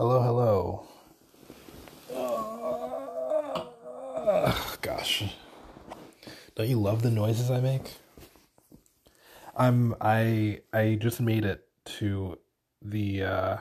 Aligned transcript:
Hello, 0.00 0.16
hello. 0.22 0.88
Uh, 4.16 4.56
gosh. 4.80 5.24
Don't 6.54 6.70
you 6.70 6.80
love 6.80 7.02
the 7.02 7.10
noises 7.10 7.50
I 7.50 7.60
make? 7.60 7.98
I'm 9.54 9.94
I 10.00 10.60
I 10.72 10.96
just 10.98 11.20
made 11.20 11.44
it 11.44 11.68
to 11.98 12.38
the 12.80 13.24
uh 13.24 13.56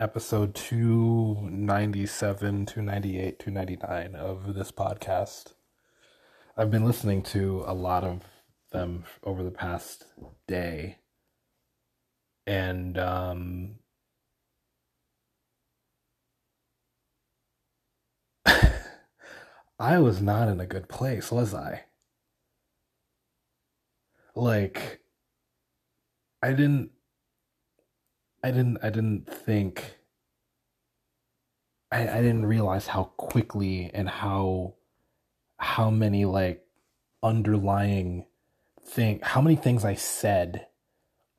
episode 0.00 0.56
297, 0.56 2.66
298, 2.66 3.38
299 3.38 4.16
of 4.16 4.54
this 4.54 4.72
podcast. 4.72 5.52
I've 6.56 6.72
been 6.72 6.84
listening 6.84 7.22
to 7.30 7.62
a 7.64 7.74
lot 7.74 8.02
of 8.02 8.22
them 8.72 9.04
over 9.22 9.44
the 9.44 9.52
past 9.52 10.06
day. 10.48 10.98
And 12.44 12.98
um 12.98 13.76
I 19.78 19.98
was 19.98 20.20
not 20.20 20.48
in 20.48 20.60
a 20.60 20.66
good 20.66 20.88
place, 20.88 21.30
was 21.30 21.54
I? 21.54 21.84
Like 24.34 25.00
I 26.42 26.50
didn't 26.50 26.90
I 28.42 28.50
didn't 28.50 28.78
I 28.82 28.90
didn't 28.90 29.28
think 29.28 29.98
I 31.90 32.08
I 32.08 32.22
didn't 32.22 32.46
realize 32.46 32.88
how 32.88 33.04
quickly 33.16 33.90
and 33.92 34.08
how 34.08 34.74
how 35.58 35.90
many 35.90 36.24
like 36.24 36.64
underlying 37.22 38.26
thing 38.80 39.20
how 39.22 39.40
many 39.40 39.56
things 39.56 39.84
I 39.84 39.94
said 39.94 40.66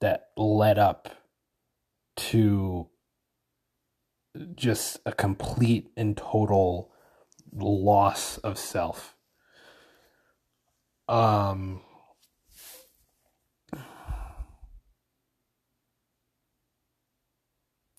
that 0.02 0.30
led 0.36 0.78
up 0.78 1.10
to 2.18 2.88
just 4.56 5.00
a 5.06 5.14
complete 5.14 5.90
and 5.96 6.18
total 6.18 6.89
loss 7.53 8.38
of 8.39 8.58
self. 8.58 9.16
Um, 11.08 11.81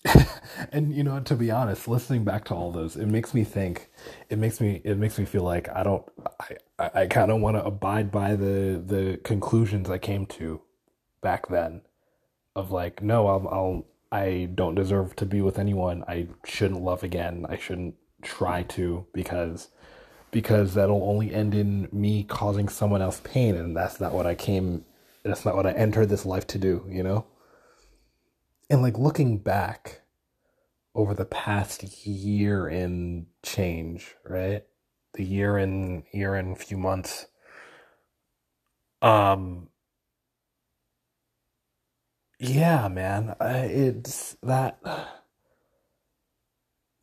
and 0.71 0.93
you 0.93 1.03
know, 1.03 1.19
to 1.19 1.35
be 1.35 1.51
honest, 1.51 1.87
listening 1.87 2.23
back 2.23 2.45
to 2.45 2.55
all 2.55 2.71
those, 2.71 2.95
it 2.95 3.07
makes 3.07 3.33
me 3.33 3.43
think. 3.43 3.89
It 4.29 4.37
makes 4.37 4.61
me. 4.61 4.81
It 4.83 4.97
makes 4.97 5.19
me 5.19 5.25
feel 5.25 5.43
like 5.43 5.69
I 5.69 5.83
don't. 5.83 6.03
I. 6.39 6.89
I, 6.95 7.05
kind 7.05 7.31
of 7.31 7.41
want 7.41 7.57
to 7.57 7.63
abide 7.63 8.11
by 8.11 8.35
the 8.35 8.81
the 8.83 9.19
conclusions 9.23 9.89
I 9.89 9.97
came 9.97 10.25
to 10.27 10.61
back 11.21 11.47
then. 11.49 11.81
Of 12.55 12.71
like, 12.71 13.01
no, 13.03 13.27
I'll. 13.27 13.47
I'll 13.49 13.85
I 14.13 14.49
don't 14.53 14.75
deserve 14.75 15.15
to 15.17 15.25
be 15.25 15.41
with 15.41 15.57
anyone. 15.57 16.03
I 16.07 16.27
shouldn't 16.45 16.81
love 16.81 17.03
again. 17.03 17.45
I 17.47 17.57
shouldn't 17.57 17.95
try 18.21 18.63
to 18.63 19.05
because 19.13 19.69
because 20.31 20.73
that'll 20.75 21.03
only 21.03 21.33
end 21.33 21.53
in 21.53 21.89
me 21.91 22.23
causing 22.23 22.69
someone 22.69 23.01
else 23.01 23.21
pain 23.23 23.55
and 23.55 23.75
that's 23.75 23.99
not 23.99 24.13
what 24.13 24.25
I 24.25 24.35
came 24.35 24.85
that's 25.23 25.45
not 25.45 25.55
what 25.55 25.67
I 25.67 25.71
entered 25.71 26.09
this 26.09 26.25
life 26.25 26.47
to 26.47 26.57
do, 26.57 26.83
you 26.89 27.03
know? 27.03 27.27
And 28.71 28.81
like 28.81 28.97
looking 28.97 29.37
back 29.37 30.01
over 30.95 31.13
the 31.13 31.25
past 31.25 32.05
year 32.07 32.67
in 32.67 33.27
change, 33.43 34.15
right? 34.25 34.63
The 35.13 35.23
year 35.23 35.57
and 35.57 36.03
year 36.11 36.35
and 36.35 36.57
few 36.57 36.77
months 36.77 37.27
um 39.01 39.67
yeah, 42.43 42.87
man, 42.87 43.35
I, 43.39 43.57
it's 43.59 44.35
that 44.41 44.79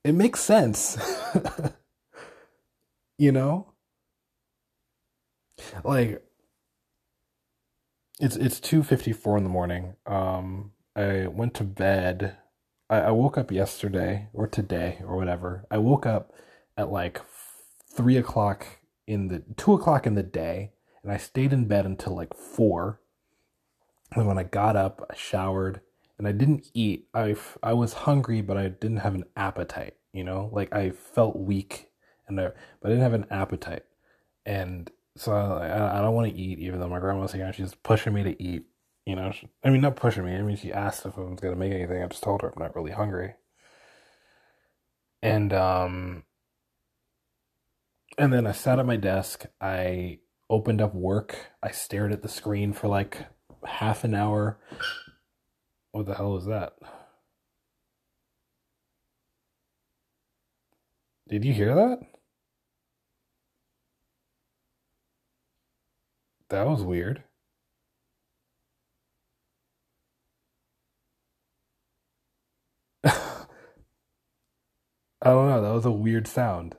it 0.09 0.15
makes 0.15 0.41
sense. 0.41 0.97
you 3.19 3.31
know? 3.31 3.75
Like 5.85 6.25
it's 8.19 8.37
it's 8.37 8.59
2:54 8.59 9.37
in 9.37 9.45
the 9.45 9.51
morning. 9.51 9.97
Um 10.07 10.73
I 10.97 11.27
went 11.27 11.53
to 11.55 11.65
bed. 11.65 12.39
I, 12.89 13.01
I 13.01 13.11
woke 13.11 13.37
up 13.37 13.53
yesterday 13.53 14.29
or 14.33 14.47
today 14.47 15.03
or 15.05 15.17
whatever. 15.17 15.67
I 15.71 15.77
woke 15.77 16.07
up 16.07 16.33
at 16.79 16.91
like 16.91 17.21
three 17.95 18.17
o'clock 18.17 18.67
in 19.07 19.29
the 19.29 19.43
two 19.59 19.75
o'clock 19.75 20.07
in 20.07 20.15
the 20.15 20.23
day 20.23 20.73
and 21.03 21.13
I 21.13 21.19
stayed 21.19 21.53
in 21.53 21.67
bed 21.67 21.85
until 21.85 22.17
like 22.17 22.33
four. 22.35 23.01
And 24.13 24.27
when 24.27 24.39
I 24.39 24.45
got 24.45 24.75
up, 24.75 25.07
I 25.11 25.15
showered 25.15 25.83
and 26.17 26.27
I 26.27 26.33
didn't 26.33 26.71
eat. 26.73 27.09
I, 27.13 27.37
I 27.63 27.75
was 27.75 27.93
hungry, 27.93 28.41
but 28.41 28.57
I 28.57 28.69
didn't 28.69 28.99
have 28.99 29.15
an 29.15 29.25
appetite 29.37 29.98
you 30.13 30.25
know? 30.25 30.51
Like 30.53 30.73
i 30.73 30.91
felt 30.91 31.37
weak 31.37 31.91
and 32.27 32.39
there 32.39 32.55
but 32.81 32.89
i 32.89 32.91
didn't 32.91 33.05
have 33.05 33.15
an 33.15 33.27
appetite. 33.31 33.85
And 34.47 34.91
so 35.17 35.33
i, 35.33 35.99
I 35.99 36.01
don't 36.01 36.15
want 36.15 36.31
to 36.31 36.39
eat 36.39 36.59
even 36.59 36.81
though 36.81 36.89
my 36.89 37.01
grandma 37.01 37.23
was 37.23 37.33
here 37.33 37.53
she's 37.53 37.75
pushing 37.75 38.15
me 38.15 38.23
to 38.25 38.43
eat 38.43 38.65
you 39.07 39.17
know? 39.17 39.33
I 39.65 39.71
mean 39.71 39.81
not 39.81 39.97
pushing 39.97 40.25
me 40.25 40.35
i 40.35 40.43
mean 40.43 40.57
she 40.57 40.73
asked 40.73 41.07
if 41.07 41.17
i 41.17 41.21
was 41.23 41.41
going 41.41 41.55
to 41.55 41.59
make 41.59 41.73
anything 41.73 42.03
i 42.03 42.07
just 42.07 42.23
told 42.23 42.43
her 42.43 42.53
i'm 42.55 42.63
not 42.63 42.77
really 42.77 42.93
hungry. 42.93 43.35
And 45.23 45.53
um 45.53 46.25
and 48.17 48.33
then 48.33 48.47
i 48.47 48.53
sat 48.53 48.79
at 48.79 48.87
my 48.87 48.97
desk 48.97 49.47
i 49.61 50.19
opened 50.51 50.81
up 50.81 50.95
work 50.95 51.37
i 51.63 51.71
stared 51.71 52.13
at 52.13 52.23
the 52.23 52.29
screen 52.29 52.73
for 52.73 52.89
like 52.89 53.27
half 53.65 54.05
an 54.05 54.15
hour. 54.15 54.59
What 55.93 56.07
the 56.07 56.15
hell 56.15 56.37
is 56.37 56.47
that 56.47 56.75
Did 61.29 61.45
you 61.45 61.55
hear 61.55 61.75
that? 61.75 62.01
That 66.51 66.67
was 66.67 66.83
weird. 66.83 67.25
I 73.05 73.13
don't 75.23 75.49
know. 75.49 75.63
That 75.63 75.75
was 75.75 75.87
a 75.87 75.91
weird 75.93 76.29
sound. 76.29 76.77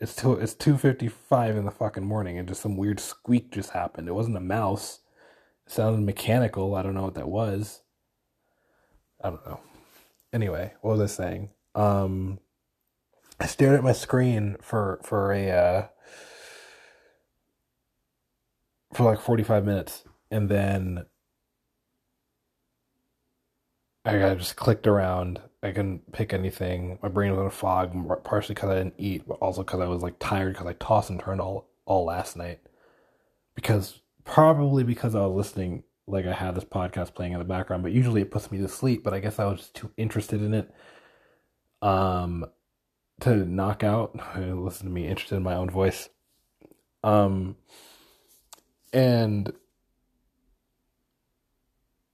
It's 0.00 0.16
two. 0.16 0.34
It's 0.34 0.54
two 0.54 0.78
fifty 0.78 1.08
five 1.08 1.56
in 1.56 1.64
the 1.66 1.70
fucking 1.72 2.04
morning, 2.06 2.38
and 2.38 2.48
just 2.48 2.62
some 2.62 2.76
weird 2.76 3.00
squeak 3.00 3.52
just 3.52 3.70
happened. 3.70 4.08
It 4.08 4.14
wasn't 4.14 4.36
a 4.38 4.40
mouse. 4.40 5.00
It 5.66 5.72
sounded 5.72 6.02
mechanical. 6.06 6.74
I 6.76 6.82
don't 6.82 6.94
know 6.94 7.04
what 7.04 7.14
that 7.14 7.28
was. 7.28 7.82
I 9.22 9.30
don't 9.30 9.46
know. 9.46 9.60
Anyway, 10.32 10.74
what 10.82 10.98
was 10.98 11.12
I 11.18 11.24
saying? 11.24 11.50
Um, 11.74 12.40
I 13.40 13.46
stared 13.46 13.74
at 13.74 13.82
my 13.82 13.92
screen 13.92 14.56
for 14.60 15.00
for 15.02 15.32
a 15.32 15.50
uh, 15.50 15.86
for 18.92 19.04
like 19.04 19.20
45 19.20 19.64
minutes 19.64 20.04
and 20.30 20.48
then 20.48 21.06
I 24.04 24.34
just 24.34 24.56
clicked 24.56 24.86
around. 24.86 25.40
I 25.62 25.72
couldn't 25.72 26.12
pick 26.12 26.32
anything. 26.32 26.98
My 27.02 27.08
brain 27.08 27.32
was 27.32 27.40
in 27.40 27.46
a 27.46 27.50
fog, 27.50 28.24
partially 28.24 28.54
because 28.54 28.70
I 28.70 28.76
didn't 28.76 28.94
eat, 28.96 29.28
but 29.28 29.34
also 29.34 29.62
because 29.62 29.80
I 29.80 29.86
was 29.86 30.02
like 30.02 30.16
tired 30.18 30.54
because 30.54 30.66
I 30.66 30.72
tossed 30.74 31.10
and 31.10 31.20
turned 31.20 31.40
all 31.40 31.68
all 31.84 32.06
last 32.06 32.36
night. 32.36 32.60
Because 33.54 34.00
probably 34.24 34.84
because 34.84 35.14
I 35.14 35.20
was 35.26 35.36
listening, 35.36 35.84
like 36.06 36.26
I 36.26 36.32
had 36.32 36.54
this 36.54 36.64
podcast 36.64 37.14
playing 37.14 37.32
in 37.32 37.38
the 37.38 37.44
background, 37.44 37.82
but 37.82 37.92
usually 37.92 38.22
it 38.22 38.30
puts 38.30 38.50
me 38.50 38.58
to 38.58 38.68
sleep. 38.68 39.04
But 39.04 39.12
I 39.12 39.20
guess 39.20 39.38
I 39.38 39.44
was 39.44 39.60
just 39.60 39.74
too 39.74 39.90
interested 39.98 40.42
in 40.42 40.54
it. 40.54 40.70
Um, 41.82 42.46
to 43.20 43.36
knock 43.36 43.82
out. 43.84 44.18
Listen 44.36 44.86
to 44.86 44.92
me, 44.92 45.06
interested 45.06 45.36
in 45.36 45.42
my 45.42 45.54
own 45.54 45.70
voice. 45.70 46.08
Um, 47.02 47.56
and 48.92 49.52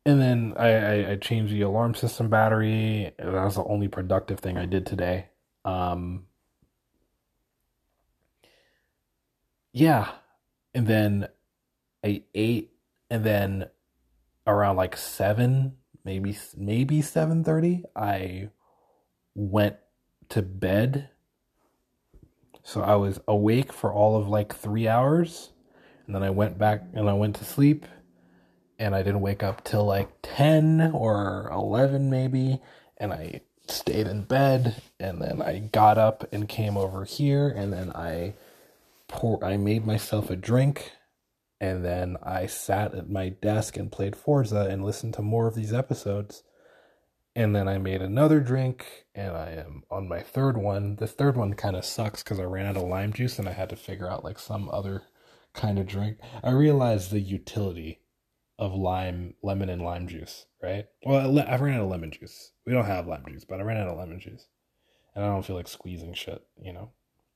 and 0.05 0.21
then 0.21 0.55
I, 0.57 0.69
I, 0.69 1.11
I 1.13 1.17
changed 1.17 1.53
the 1.53 1.63
alarm 1.63 1.95
system 1.95 2.29
battery. 2.29 3.13
That 3.19 3.33
was 3.33 3.57
the 3.57 3.65
only 3.65 3.89
productive 3.89 4.39
thing 4.39 4.57
I 4.57 4.67
did 4.67 4.87
today. 4.87 5.27
Um, 5.65 6.27
yeah, 9.73 10.13
and 10.75 10.87
then 10.87 11.29
I 12.05 12.23
ate, 12.35 12.71
and 13.11 13.25
then 13.25 13.67
around 14.47 14.77
like 14.77 14.97
seven, 14.97 15.77
maybe 16.05 16.37
maybe 16.57 17.03
seven 17.03 17.43
thirty, 17.43 17.83
I 17.97 18.51
went 19.35 19.77
to 20.31 20.43
bed. 20.43 21.11
So 22.63 22.83
I 22.83 22.97
was 22.97 23.21
awake 23.29 23.73
for 23.73 23.93
all 23.93 24.17
of 24.17 24.29
like 24.29 24.55
three 24.55 24.89
hours. 24.89 25.51
And 26.07 26.15
then 26.15 26.23
I 26.23 26.31
went 26.31 26.59
back 26.59 26.83
and 26.95 27.09
I 27.09 27.13
went 27.15 27.37
to 27.37 27.45
sleep. 27.45 27.87
And 28.79 28.95
I 28.95 29.03
didn't 29.03 29.23
wake 29.23 29.43
up 29.43 29.65
till 29.65 29.85
like 29.85 30.11
10 30.23 30.91
or 30.93 31.49
11 31.53 32.11
maybe. 32.11 32.61
And 32.99 33.13
I 33.13 33.41
stayed 33.69 34.07
in 34.07 34.23
bed. 34.23 34.83
And 35.01 35.23
then 35.23 35.41
I 35.41 35.61
got 35.61 35.99
up 35.99 36.29
and 36.33 36.49
came 36.49 36.77
over 36.77 37.05
here. 37.05 37.49
And 37.49 37.73
then 37.73 37.93
I 37.93 38.35
pour, 39.09 39.43
I 39.45 39.57
made 39.57 39.87
myself 39.87 40.31
a 40.31 40.37
drink. 40.37 40.93
And 41.61 41.85
then 41.85 42.17
I 42.23 42.47
sat 42.47 42.95
at 42.95 43.09
my 43.09 43.31
desk 43.31 43.77
and 43.77 43.91
played 43.91 44.15
Forza 44.15 44.69
and 44.71 44.85
listened 44.85 45.15
to 45.15 45.23
more 45.23 45.47
of 45.47 45.55
these 45.55 45.73
episodes. 45.73 46.43
And 47.37 47.55
then 47.55 47.69
I 47.69 47.77
made 47.77 48.01
another 48.01 48.41
drink, 48.41 49.05
and 49.15 49.37
I 49.37 49.51
am 49.51 49.83
on 49.91 50.09
my 50.09 50.23
third 50.23 50.57
one. 50.57 50.97
This 50.97 51.13
third 51.13 51.37
one 51.37 51.53
kind 51.53 51.77
of 51.77 51.85
sucks 51.85 52.23
because 52.23 52.41
I 52.41 52.45
ran 52.45 52.65
out 52.65 52.79
of 52.79 52.85
lime 52.85 53.13
juice, 53.13 53.39
and 53.39 53.47
I 53.47 53.53
had 53.53 53.69
to 53.69 53.77
figure 53.77 54.11
out 54.11 54.25
like 54.25 54.39
some 54.39 54.71
other 54.71 55.03
kind 55.53 55.79
of 55.79 55.87
drink. 55.87 56.17
I 56.43 56.53
realized 56.53 57.11
the 57.11 57.21
utility 57.21 58.01
of 58.59 58.73
lime, 58.73 59.35
lemon, 59.43 59.69
and 59.69 59.83
lime 59.83 60.09
juice. 60.09 60.47
Right? 60.63 60.87
Well, 61.05 61.39
I 61.39 61.57
ran 61.59 61.75
out 61.75 61.83
of 61.83 61.91
lemon 61.91 62.11
juice. 62.11 62.53
We 62.65 62.73
don't 62.73 62.87
have 62.87 63.07
lime 63.07 63.27
juice, 63.29 63.45
but 63.45 63.61
I 63.61 63.65
ran 63.65 63.77
out 63.77 63.89
of 63.89 63.99
lemon 63.99 64.19
juice, 64.19 64.49
and 65.15 65.23
I 65.23 65.29
don't 65.29 65.45
feel 65.45 65.57
like 65.57 65.69
squeezing 65.69 66.15
shit. 66.15 66.43
You 66.59 66.73
know, 66.73 66.93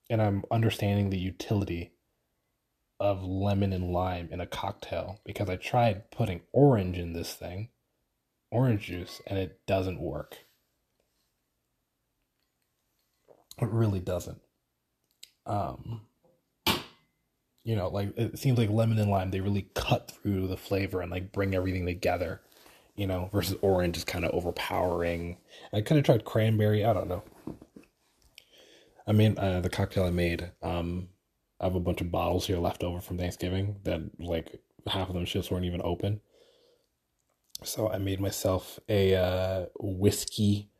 and 0.08 0.22
I'm 0.22 0.44
understanding 0.50 1.10
the 1.10 1.18
utility 1.18 1.92
of 2.98 3.22
lemon 3.22 3.74
and 3.74 3.92
lime 3.92 4.30
in 4.32 4.40
a 4.40 4.46
cocktail 4.46 5.20
because 5.26 5.50
I 5.50 5.56
tried 5.56 6.10
putting 6.10 6.40
orange 6.52 6.96
in 6.96 7.12
this 7.12 7.34
thing 7.34 7.68
orange 8.50 8.86
juice 8.86 9.20
and 9.26 9.38
it 9.38 9.60
doesn't 9.66 10.00
work. 10.00 10.36
It 13.60 13.68
really 13.68 14.00
doesn't. 14.00 14.40
Um, 15.46 16.02
you 17.64 17.76
know, 17.76 17.88
like 17.88 18.16
it 18.16 18.38
seems 18.38 18.58
like 18.58 18.70
lemon 18.70 18.98
and 18.98 19.10
lime, 19.10 19.30
they 19.30 19.40
really 19.40 19.68
cut 19.74 20.10
through 20.10 20.46
the 20.46 20.56
flavor 20.56 21.00
and 21.00 21.10
like 21.10 21.32
bring 21.32 21.54
everything 21.54 21.86
together, 21.86 22.40
you 22.96 23.06
know, 23.06 23.28
versus 23.32 23.56
orange 23.60 23.96
is 23.96 24.04
kind 24.04 24.24
of 24.24 24.32
overpowering. 24.32 25.36
I 25.72 25.82
kind 25.82 25.98
of 25.98 26.04
tried 26.04 26.24
cranberry. 26.24 26.84
I 26.84 26.92
don't 26.92 27.08
know. 27.08 27.22
I 29.06 29.12
mean, 29.12 29.38
uh, 29.38 29.60
the 29.60 29.70
cocktail 29.70 30.04
I 30.04 30.10
made, 30.10 30.52
um, 30.62 31.08
I 31.60 31.64
have 31.64 31.74
a 31.74 31.80
bunch 31.80 32.00
of 32.00 32.10
bottles 32.10 32.46
here 32.46 32.58
left 32.58 32.82
over 32.82 33.00
from 33.00 33.18
Thanksgiving 33.18 33.76
that 33.84 34.00
like 34.18 34.60
half 34.86 35.08
of 35.08 35.14
them 35.14 35.24
just 35.26 35.50
weren't 35.50 35.66
even 35.66 35.82
open. 35.84 36.20
So 37.62 37.90
I 37.90 37.98
made 37.98 38.20
myself 38.20 38.78
a 38.88 39.14
uh, 39.14 39.66
whiskey, 39.78 40.70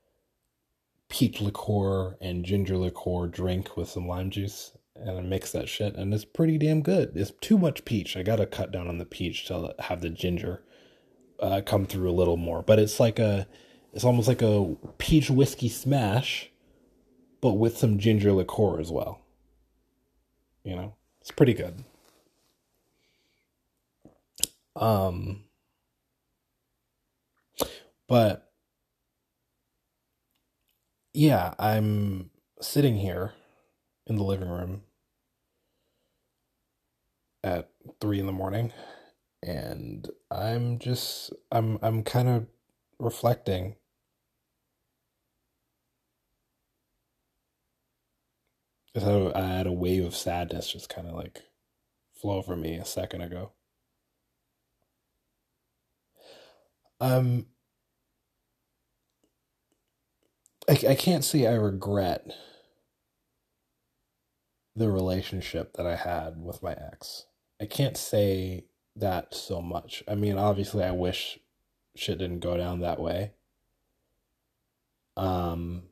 peach 1.08 1.40
liqueur, 1.40 2.16
and 2.20 2.44
ginger 2.44 2.76
liqueur 2.76 3.26
drink 3.28 3.76
with 3.76 3.88
some 3.88 4.08
lime 4.08 4.30
juice, 4.30 4.72
and 4.96 5.10
I 5.10 5.20
mix 5.20 5.52
that 5.52 5.68
shit, 5.68 5.94
and 5.94 6.14
it's 6.14 6.24
pretty 6.24 6.56
damn 6.56 6.80
good. 6.82 7.12
It's 7.14 7.32
too 7.40 7.58
much 7.58 7.84
peach. 7.84 8.16
I 8.16 8.22
gotta 8.22 8.46
cut 8.46 8.72
down 8.72 8.88
on 8.88 8.98
the 8.98 9.04
peach 9.04 9.46
to 9.46 9.74
have 9.78 10.00
the 10.00 10.08
ginger 10.08 10.62
uh, 11.38 11.60
come 11.64 11.84
through 11.84 12.10
a 12.10 12.12
little 12.12 12.36
more. 12.36 12.62
But 12.62 12.78
it's 12.78 12.98
like 12.98 13.18
a, 13.18 13.46
it's 13.92 14.04
almost 14.04 14.28
like 14.28 14.42
a 14.42 14.74
peach 14.98 15.30
whiskey 15.30 15.68
smash, 15.68 16.50
but 17.42 17.54
with 17.54 17.76
some 17.76 17.98
ginger 17.98 18.32
liqueur 18.32 18.80
as 18.80 18.90
well. 18.90 19.20
You 20.64 20.76
know, 20.76 20.94
it's 21.20 21.30
pretty 21.30 21.54
good. 21.54 21.84
Um 24.76 25.44
but 28.10 28.50
yeah, 31.14 31.54
I'm 31.58 32.30
sitting 32.60 32.96
here 32.96 33.34
in 34.06 34.16
the 34.16 34.24
living 34.24 34.48
room 34.48 34.82
at 37.44 37.70
three 38.00 38.20
in 38.20 38.26
the 38.26 38.32
morning 38.32 38.72
and 39.42 40.08
I'm 40.30 40.78
just 40.78 41.32
I'm 41.52 41.78
I'm 41.82 42.02
kind 42.02 42.28
of 42.28 42.46
reflecting 42.98 43.76
I 48.96 49.00
had 49.40 49.66
a 49.66 49.72
wave 49.72 50.04
of 50.04 50.14
sadness 50.16 50.72
just 50.72 50.88
kind 50.88 51.08
of 51.08 51.14
like 51.14 51.42
flow 52.14 52.36
over 52.38 52.56
me 52.56 52.76
a 52.76 52.84
second 52.84 53.22
ago. 53.22 53.52
Um 57.00 57.46
I, 60.70 60.78
I 60.90 60.94
can't 60.94 61.24
say 61.24 61.48
I 61.48 61.54
regret 61.54 62.32
the 64.76 64.88
relationship 64.88 65.72
that 65.72 65.84
I 65.84 65.96
had 65.96 66.40
with 66.40 66.62
my 66.62 66.74
ex. 66.74 67.26
I 67.60 67.66
can't 67.66 67.96
say 67.96 68.66
that 68.94 69.34
so 69.34 69.60
much. 69.60 70.04
I 70.06 70.14
mean, 70.14 70.38
obviously, 70.38 70.84
I 70.84 70.92
wish 70.92 71.40
shit 71.96 72.18
didn't 72.18 72.38
go 72.38 72.56
down 72.56 72.80
that 72.80 73.00
way. 73.00 73.32
Um, 75.16 75.82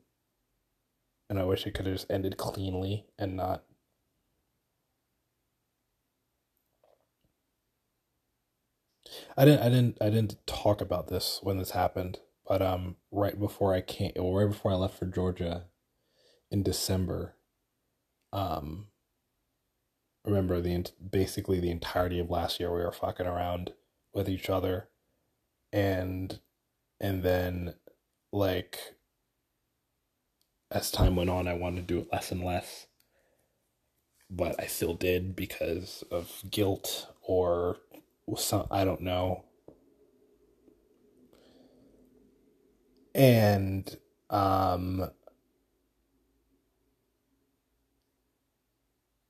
and 1.29 1.37
I 1.37 1.43
wish 1.43 1.67
it 1.67 1.73
could 1.73 1.85
have 1.85 1.95
just 1.95 2.09
ended 2.09 2.37
cleanly 2.37 3.05
and 3.17 3.35
not. 3.35 3.65
I 9.35 9.43
didn't. 9.43 9.61
I 9.61 9.69
didn't. 9.69 9.97
I 9.99 10.09
didn't 10.09 10.47
talk 10.47 10.79
about 10.79 11.09
this 11.09 11.41
when 11.43 11.57
this 11.57 11.71
happened. 11.71 12.19
But 12.49 12.63
um, 12.63 12.95
right 13.11 13.39
before 13.39 13.75
I 13.75 13.81
came, 13.81 14.11
or 14.15 14.39
right 14.39 14.51
before 14.51 14.71
I 14.71 14.75
left 14.75 14.97
for 14.97 15.05
Georgia, 15.05 15.65
in 16.49 16.63
December, 16.63 17.35
um, 18.33 18.87
remember 20.25 20.59
the 20.59 20.91
basically 21.11 21.59
the 21.59 21.69
entirety 21.69 22.19
of 22.19 22.31
last 22.31 22.59
year 22.59 22.73
we 22.73 22.81
were 22.81 22.91
fucking 22.91 23.27
around 23.27 23.73
with 24.15 24.27
each 24.27 24.49
other, 24.49 24.89
and 25.71 26.39
and 26.99 27.21
then 27.21 27.75
like 28.33 28.95
as 30.71 30.89
time 30.89 31.15
went 31.15 31.29
on, 31.29 31.47
I 31.47 31.53
wanted 31.53 31.87
to 31.87 31.93
do 31.93 31.99
it 31.99 32.09
less 32.11 32.31
and 32.31 32.43
less. 32.43 32.87
But 34.27 34.59
I 34.59 34.65
still 34.65 34.95
did 34.95 35.35
because 35.35 36.03
of 36.09 36.41
guilt 36.49 37.13
or 37.21 37.77
some 38.37 38.65
I 38.71 38.85
don't 38.85 39.01
know 39.01 39.45
and 43.19 43.97
um 44.29 45.09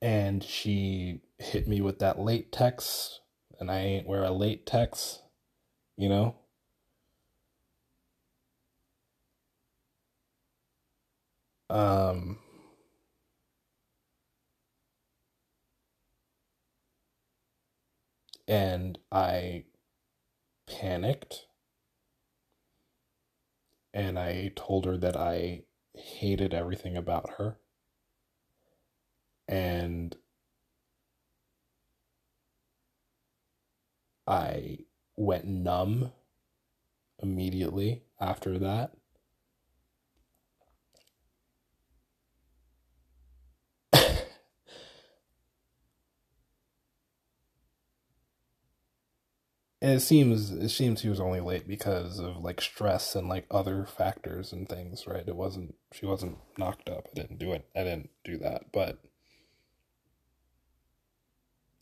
and 0.02 0.44
she 0.44 1.22
hit 1.40 1.68
me 1.68 1.82
with 1.82 1.98
that 2.00 2.20
late 2.20 2.52
text 2.52 3.22
and 3.60 3.72
I 3.72 3.80
ain't 3.80 4.08
wear 4.08 4.24
a 4.24 4.32
late 4.32 4.66
text, 4.68 5.24
you 5.98 6.08
know? 6.08 6.36
Um 11.70 12.38
and 18.48 19.00
I 19.12 19.66
panicked 20.68 21.48
and 23.94 24.20
I 24.20 24.52
told 24.56 24.86
her 24.86 24.98
that 24.98 25.16
I 25.16 25.64
hated 25.94 26.54
everything 26.54 26.96
about 26.96 27.32
her. 27.38 27.58
And 29.48 30.16
I 34.28 34.80
went 35.16 35.46
numb 35.46 36.12
immediately 37.22 38.04
after 38.22 38.60
that. 38.60 38.92
And 49.82 49.92
it 49.92 50.02
seems 50.02 50.52
it 50.52 50.70
seems 50.70 51.02
he 51.02 51.10
was 51.10 51.20
only 51.20 51.40
late 51.40 51.68
because 51.68 52.20
of 52.20 52.38
like 52.38 52.62
stress 52.62 53.16
and 53.16 53.30
like 53.30 53.46
other 53.50 53.86
factors 53.86 54.52
and 54.52 54.68
things 54.68 55.06
right? 55.08 55.28
It 55.28 55.36
wasn't 55.36 55.76
she 55.94 56.06
wasn't 56.06 56.38
knocked 56.58 56.90
up. 56.90 57.08
I 57.12 57.22
didn't 57.22 57.40
do 57.40 57.54
it 57.54 57.66
i 57.76 57.84
didn't 57.84 58.10
do 58.24 58.38
that 58.40 58.72
but 58.72 59.00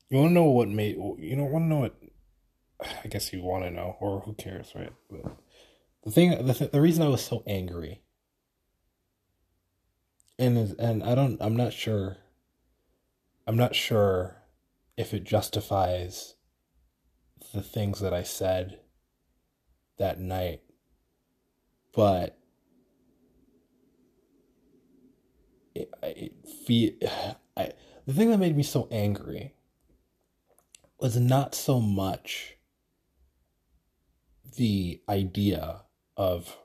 you 0.09 0.17
want 0.17 0.29
to 0.29 0.33
know 0.33 0.43
what 0.45 0.69
made 0.69 0.95
you 0.95 1.35
don't 1.35 1.51
want 1.51 1.63
to 1.63 1.67
know 1.69 1.79
what 1.79 1.95
i 3.03 3.07
guess 3.07 3.33
you 3.33 3.41
want 3.41 3.63
to 3.63 3.71
know 3.71 3.97
or 3.99 4.21
who 4.21 4.33
cares 4.33 4.73
right? 4.75 4.93
But 5.09 5.37
the 6.05 6.11
thing 6.11 6.45
the, 6.45 6.53
th- 6.53 6.71
the 6.71 6.81
reason 6.81 7.03
i 7.03 7.09
was 7.09 7.23
so 7.25 7.43
angry 7.47 8.01
and 10.39 10.57
is 10.57 10.73
and 10.73 11.03
i 11.03 11.15
don't 11.15 11.37
i'm 11.41 11.55
not 11.55 11.73
sure 11.73 12.17
i'm 13.45 13.57
not 13.57 13.75
sure 13.75 14.37
if 14.95 15.13
it 15.13 15.23
justifies 15.23 16.35
the 17.53 17.61
things 17.61 17.99
that 17.99 18.13
I 18.13 18.23
said 18.23 18.79
that 19.97 20.19
night, 20.19 20.61
but 21.93 22.37
it, 25.73 25.93
it 26.03 27.03
I, 27.57 27.71
the 28.05 28.13
thing 28.13 28.29
that 28.31 28.37
made 28.37 28.55
me 28.55 28.63
so 28.63 28.87
angry 28.91 29.53
was 30.99 31.17
not 31.17 31.53
so 31.55 31.79
much 31.79 32.57
the 34.55 35.01
idea 35.07 35.81
of 36.15 36.57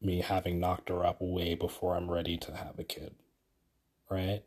me 0.00 0.20
having 0.20 0.60
knocked 0.60 0.88
her 0.88 1.04
up 1.04 1.18
way 1.20 1.54
before 1.54 1.96
I'm 1.96 2.10
ready 2.10 2.36
to 2.38 2.54
have 2.54 2.78
a 2.78 2.84
kid, 2.84 3.14
right? 4.10 4.42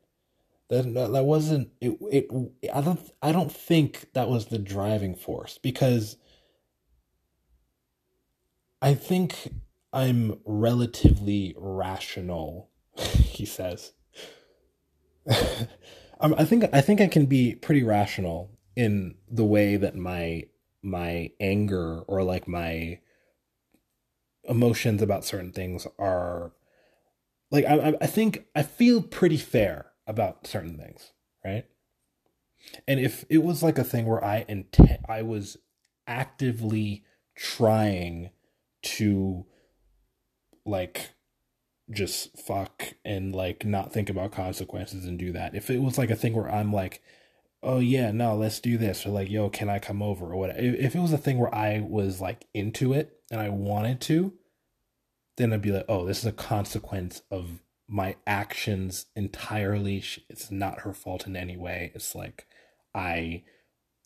That 0.70 0.94
that 0.94 1.26
wasn't 1.26 1.70
it, 1.82 1.98
it. 2.12 2.28
I 2.74 2.82
don't. 2.82 3.00
I 3.24 3.32
don't 3.32 3.52
think 3.52 4.14
that 4.14 4.30
was 4.30 4.48
the 4.48 4.60
driving 4.60 5.16
force 5.16 5.58
because 5.58 6.18
I 8.82 8.94
think 8.94 9.50
I'm 9.92 10.40
relatively 10.46 11.56
rational, 11.58 12.70
he 12.98 13.46
says. 13.46 13.94
I 16.22 16.46
think 16.46 16.66
I 16.74 16.82
think 16.82 17.02
I 17.02 17.08
can 17.08 17.26
be 17.26 17.56
pretty 17.56 17.84
rational 17.84 18.52
in 18.76 19.16
the 19.30 19.46
way 19.46 19.76
that 19.76 19.96
my 19.96 20.44
my 20.84 21.32
anger 21.40 22.02
or 22.02 22.24
like 22.24 22.48
my 22.48 23.00
emotions 24.44 25.02
about 25.02 25.26
certain 25.26 25.52
things 25.52 25.88
are 25.98 26.52
like 27.52 27.66
I 27.66 27.96
I 28.02 28.06
think 28.08 28.46
I 28.56 28.64
feel 28.64 29.02
pretty 29.02 29.38
fair 29.38 29.89
about 30.10 30.46
certain 30.46 30.78
things, 30.78 31.14
right? 31.46 31.66
And 32.88 33.00
if 33.00 33.24
it 33.30 33.38
was 33.38 33.64
like 33.64 33.78
a 33.78 33.86
thing 33.86 34.06
where 34.06 34.24
I 34.24 34.44
intent 34.50 35.00
I 35.08 35.22
was 35.22 35.56
actively 36.08 37.06
trying 37.36 38.32
to 38.82 39.46
like 40.66 41.12
just 41.92 42.38
fuck 42.38 42.94
and 43.04 43.34
like 43.34 43.66
not 43.66 43.94
think 43.94 44.10
about 44.10 44.32
consequences 44.32 45.06
and 45.06 45.18
do 45.18 45.32
that. 45.32 45.56
If 45.56 45.70
it 45.70 45.82
was 45.82 45.98
like 45.98 46.12
a 46.12 46.16
thing 46.16 46.34
where 46.34 46.52
I'm 46.52 46.74
like, 46.74 47.02
oh 47.64 47.80
yeah, 47.80 48.12
no, 48.12 48.36
let's 48.36 48.60
do 48.60 48.78
this, 48.78 49.06
or 49.06 49.10
like, 49.10 49.30
yo, 49.30 49.50
can 49.50 49.70
I 49.70 49.80
come 49.80 50.02
over, 50.02 50.34
or 50.34 50.38
what? 50.38 50.52
If 50.58 50.96
it 50.96 51.00
was 51.00 51.14
a 51.14 51.18
thing 51.18 51.40
where 51.40 51.54
I 51.54 51.80
was 51.80 52.22
like 52.22 52.46
into 52.54 52.94
it 52.94 53.20
and 53.32 53.40
I 53.40 53.50
wanted 53.50 54.02
to, 54.02 54.34
then 55.38 55.54
I'd 55.54 55.62
be 55.62 55.72
like, 55.72 55.86
oh, 55.90 56.06
this 56.06 56.20
is 56.20 56.26
a 56.26 56.32
consequence 56.32 57.22
of 57.32 57.64
my 57.90 58.16
actions 58.28 59.08
entirely. 59.16 60.04
It's 60.30 60.52
not 60.52 60.82
her 60.82 60.94
fault 60.94 61.28
in 61.28 61.36
any 61.36 61.58
way. 61.58 61.92
It's 61.96 62.16
like 62.16 62.46
I 62.94 63.44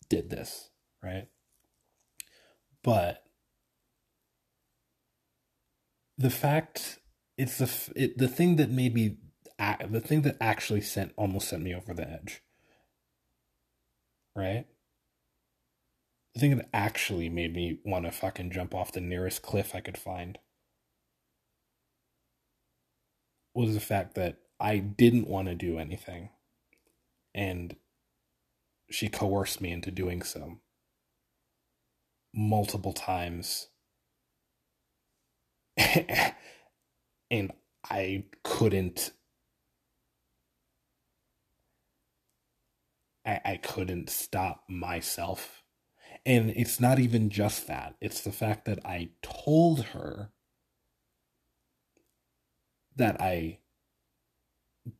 did 0.08 0.30
this, 0.30 0.70
right? 1.02 1.28
But 2.82 3.24
the 6.18 6.30
fact 6.30 6.98
it's 7.36 7.58
the 7.58 7.70
it, 7.96 8.18
the 8.18 8.28
thing 8.28 8.56
that 8.56 8.70
made 8.70 8.94
me 8.94 9.16
the 9.88 10.00
thing 10.00 10.22
that 10.22 10.36
actually 10.40 10.80
sent 10.80 11.12
almost 11.16 11.48
sent 11.48 11.62
me 11.62 11.74
over 11.74 11.94
the 11.94 12.08
edge 12.08 12.42
right 14.36 14.66
the 16.34 16.40
thing 16.40 16.56
that 16.56 16.68
actually 16.72 17.28
made 17.28 17.54
me 17.54 17.78
want 17.84 18.04
to 18.04 18.10
fucking 18.10 18.50
jump 18.50 18.74
off 18.74 18.92
the 18.92 19.00
nearest 19.00 19.42
cliff 19.42 19.74
i 19.74 19.80
could 19.80 19.98
find 19.98 20.38
was 23.54 23.74
the 23.74 23.80
fact 23.80 24.14
that 24.14 24.38
i 24.60 24.78
didn't 24.78 25.28
want 25.28 25.48
to 25.48 25.54
do 25.54 25.78
anything 25.78 26.30
and 27.34 27.76
she 28.90 29.08
coerced 29.08 29.60
me 29.60 29.70
into 29.70 29.90
doing 29.90 30.22
so 30.22 30.58
multiple 32.34 32.92
times 32.92 33.68
and 37.30 37.52
I 37.90 38.24
couldn't 38.42 39.12
I, 43.26 43.40
I 43.44 43.56
couldn't 43.56 44.10
stop 44.10 44.64
myself. 44.68 45.62
And 46.26 46.50
it's 46.50 46.78
not 46.78 46.98
even 46.98 47.30
just 47.30 47.66
that. 47.66 47.94
It's 48.00 48.20
the 48.20 48.32
fact 48.32 48.66
that 48.66 48.84
I 48.84 49.10
told 49.22 49.86
her 49.86 50.30
that 52.96 53.20
I 53.20 53.58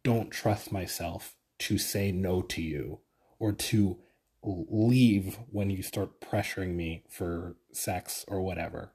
don't 0.03 0.31
trust 0.31 0.73
myself 0.73 1.35
to 1.61 1.79
say 1.79 2.11
no 2.13 2.43
to 2.43 2.63
you 2.63 3.01
or 3.39 3.53
to 3.53 3.99
leave 4.43 5.39
when 5.51 5.71
you 5.71 5.83
start 5.83 6.21
pressuring 6.21 6.75
me 6.75 7.05
for 7.09 7.57
sex 7.73 8.25
or 8.29 8.41
whatever. 8.43 8.93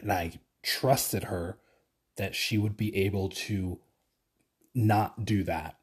And 0.00 0.12
I 0.12 0.40
trusted 0.62 1.24
her 1.24 1.58
that 2.16 2.34
she 2.34 2.58
would 2.58 2.76
be 2.76 2.96
able 2.96 3.28
to 3.28 3.80
not 4.74 5.24
do 5.24 5.44
that 5.44 5.76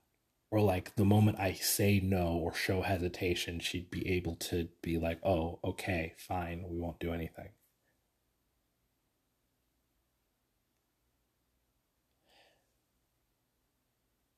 or 0.51 0.59
like 0.59 0.95
the 0.95 1.05
moment 1.05 1.39
i 1.39 1.53
say 1.53 1.99
no 2.03 2.33
or 2.33 2.53
show 2.53 2.81
hesitation 2.81 3.59
she'd 3.59 3.89
be 3.89 4.07
able 4.07 4.35
to 4.35 4.67
be 4.81 4.97
like 4.97 5.19
oh 5.25 5.59
okay 5.63 6.13
fine 6.17 6.65
we 6.67 6.77
won't 6.77 6.99
do 6.99 7.13
anything 7.13 7.49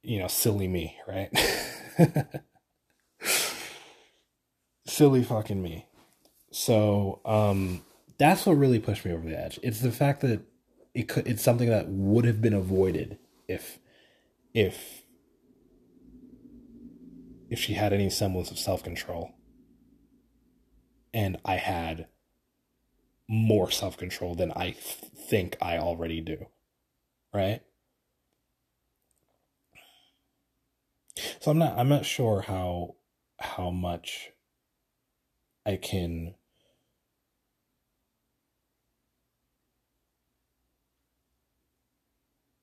you 0.03 0.19
know 0.19 0.27
silly 0.27 0.67
me 0.67 0.98
right 1.07 1.31
silly 4.86 5.24
fucking 5.24 5.62
me 5.62 5.88
so 6.51 7.22
um 7.25 7.81
that's 8.17 8.45
what 8.45 8.53
really 8.53 8.79
pushed 8.79 9.05
me 9.05 9.12
over 9.12 9.27
the 9.27 9.38
edge. 9.38 9.60
It's 9.63 9.79
the 9.79 9.91
fact 9.91 10.22
that 10.22 10.41
it 10.93 11.07
could 11.07 11.27
it's 11.27 11.43
something 11.43 11.69
that 11.69 11.89
would 11.89 12.25
have 12.25 12.41
been 12.41 12.53
avoided 12.53 13.17
if 13.48 13.79
if 14.53 15.03
if 17.50 17.60
she 17.60 17.74
had 17.74 17.93
any 17.93 18.10
semblance 18.10 18.51
of 18.51 18.57
self-control. 18.57 19.31
And 21.13 21.38
I 21.45 21.55
had 21.57 22.07
more 23.27 23.69
self-control 23.69 24.36
than 24.36 24.51
I 24.55 24.72
th- 24.72 25.12
think 25.15 25.57
I 25.62 25.77
already 25.77 26.22
do. 26.22 26.48
Right? 27.33 27.62
So 31.39 31.51
I'm 31.51 31.58
not 31.58 31.77
I'm 31.77 31.89
not 31.89 32.05
sure 32.05 32.41
how 32.41 32.96
how 33.39 33.70
much 33.70 34.32
I 35.65 35.75
can 35.77 36.36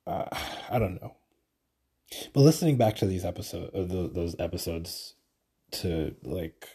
uh, 0.06 0.26
I 0.70 0.78
don't 0.78 1.00
know. 1.00 1.16
But 2.32 2.40
listening 2.40 2.76
back 2.76 2.96
to 2.96 3.06
these 3.06 3.24
episodes, 3.24 3.70
uh, 3.74 3.84
those 3.88 4.34
episodes, 4.38 5.14
to 5.72 6.14
like 6.24 6.68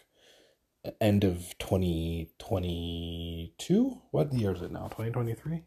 end 1.01 1.23
of 1.23 1.57
twenty 1.57 2.31
twenty 2.39 3.53
two. 3.57 4.01
What 4.11 4.33
year 4.33 4.53
is 4.53 4.61
it 4.61 4.71
now? 4.71 4.87
Twenty 4.87 5.11
twenty 5.11 5.33
three. 5.33 5.63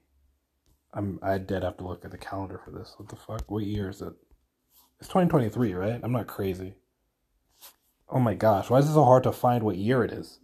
I'm 0.95 1.19
I 1.23 1.39
did 1.39 1.63
have 1.63 1.77
to 1.79 1.87
look 1.87 2.05
at 2.05 2.11
the 2.11 2.19
calendar 2.19 2.61
for 2.65 2.71
this. 2.71 2.95
What 2.97 3.09
the 3.11 3.17
fuck? 3.17 3.51
What 3.51 3.65
year 3.65 3.91
is 3.91 4.01
it? 4.01 4.15
It's 5.01 5.09
twenty 5.09 5.29
twenty 5.29 5.49
three, 5.49 5.75
right? 5.75 6.01
I'm 6.03 6.13
not 6.13 6.27
crazy. 6.27 6.75
Oh 8.09 8.19
my 8.19 8.35
gosh, 8.35 8.71
why 8.71 8.79
is 8.79 8.89
it 8.89 8.95
so 8.95 9.05
hard 9.05 9.23
to 9.25 9.33
find 9.33 9.63
what 9.63 9.77
year 9.77 10.03
it 10.03 10.13
is? 10.13 10.39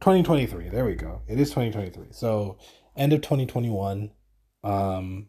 2023. 0.00 0.70
There 0.70 0.86
we 0.86 0.94
go. 0.94 1.20
It 1.28 1.38
is 1.38 1.50
2023. 1.50 2.06
So 2.10 2.58
end 2.96 3.12
of 3.12 3.20
2021. 3.20 4.10
Um, 4.64 5.28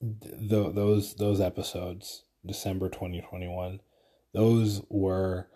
the, 0.00 0.70
those 0.72 1.14
those 1.16 1.40
episodes, 1.40 2.24
December 2.44 2.88
2021, 2.88 3.80
those 4.32 4.82
were 4.88 5.48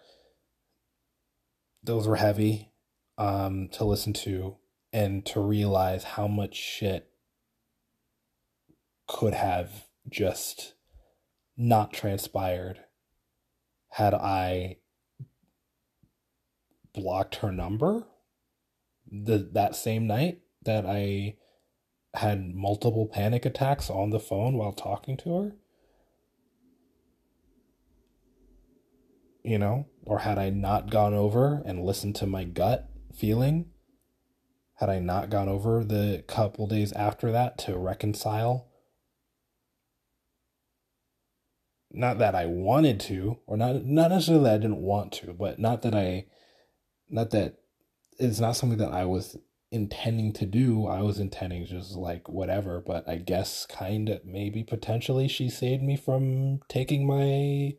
those 1.83 2.09
were 2.09 2.17
heavy 2.17 2.73
um, 3.19 3.69
to 3.73 3.85
listen 3.85 4.13
to 4.13 4.57
and 4.93 5.25
to 5.27 5.41
realize 5.41 6.05
how 6.05 6.27
much 6.27 6.55
shit 6.55 7.11
could 9.07 9.35
have 9.35 9.87
just 10.09 10.75
not 11.57 11.93
transpired 11.93 12.81
had 13.91 14.15
I 14.15 14.77
blocked 16.95 17.37
her 17.37 17.53
number 17.53 18.07
the 19.11 19.39
that 19.53 19.75
same 19.75 20.07
night 20.07 20.41
that 20.65 20.87
I 20.87 21.37
had 22.15 22.55
multiple 22.55 23.07
panic 23.07 23.45
attacks 23.45 23.91
on 23.91 24.11
the 24.11 24.21
phone 24.21 24.57
while 24.57 24.73
talking 24.73 25.17
to 25.19 25.37
her? 25.37 25.53
You 29.43 29.59
know, 29.59 29.87
or 30.05 30.21
had 30.21 30.39
I 30.39 30.51
not 30.51 30.91
gone 30.91 31.15
over 31.15 31.63
and 31.65 31.85
listened 31.85 32.15
to 32.17 32.27
my 32.27 32.45
gut 32.45 32.89
feeling? 33.15 33.71
Had 34.81 34.89
I 34.89 34.99
not 34.99 35.29
gone 35.29 35.51
over 35.51 35.85
the 35.85 36.25
couple 36.27 36.67
days 36.67 36.91
after 36.93 37.31
that 37.33 37.59
to 37.59 37.77
reconcile? 37.77 38.67
Not 41.93 42.19
that 42.19 42.35
I 42.35 42.47
wanted 42.47 42.99
to, 43.01 43.41
or 43.47 43.59
not 43.59 43.85
not 43.85 44.11
necessarily 44.11 44.45
that 44.45 44.55
I 44.55 44.59
didn't 44.59 44.81
want 44.81 45.13
to, 45.15 45.35
but 45.35 45.59
not 45.59 45.83
that 45.83 45.95
I 45.95 46.27
not 47.11 47.31
that 47.31 47.59
it's 48.19 48.41
not 48.41 48.57
something 48.57 48.79
that 48.79 48.93
I 48.93 49.05
was 49.05 49.37
intending 49.71 50.33
to 50.35 50.47
do. 50.47 50.87
I 50.87 51.03
was 51.03 51.19
intending 51.19 51.67
just 51.67 51.95
like 51.95 52.31
whatever, 52.31 52.83
but 52.85 53.07
I 53.07 53.17
guess 53.17 53.67
kind 53.67 54.09
of 54.09 54.25
maybe 54.25 54.65
potentially 54.65 55.29
she 55.29 55.51
saved 55.51 55.83
me 55.83 55.99
from 55.99 56.61
taking 56.69 57.07
my 57.07 57.75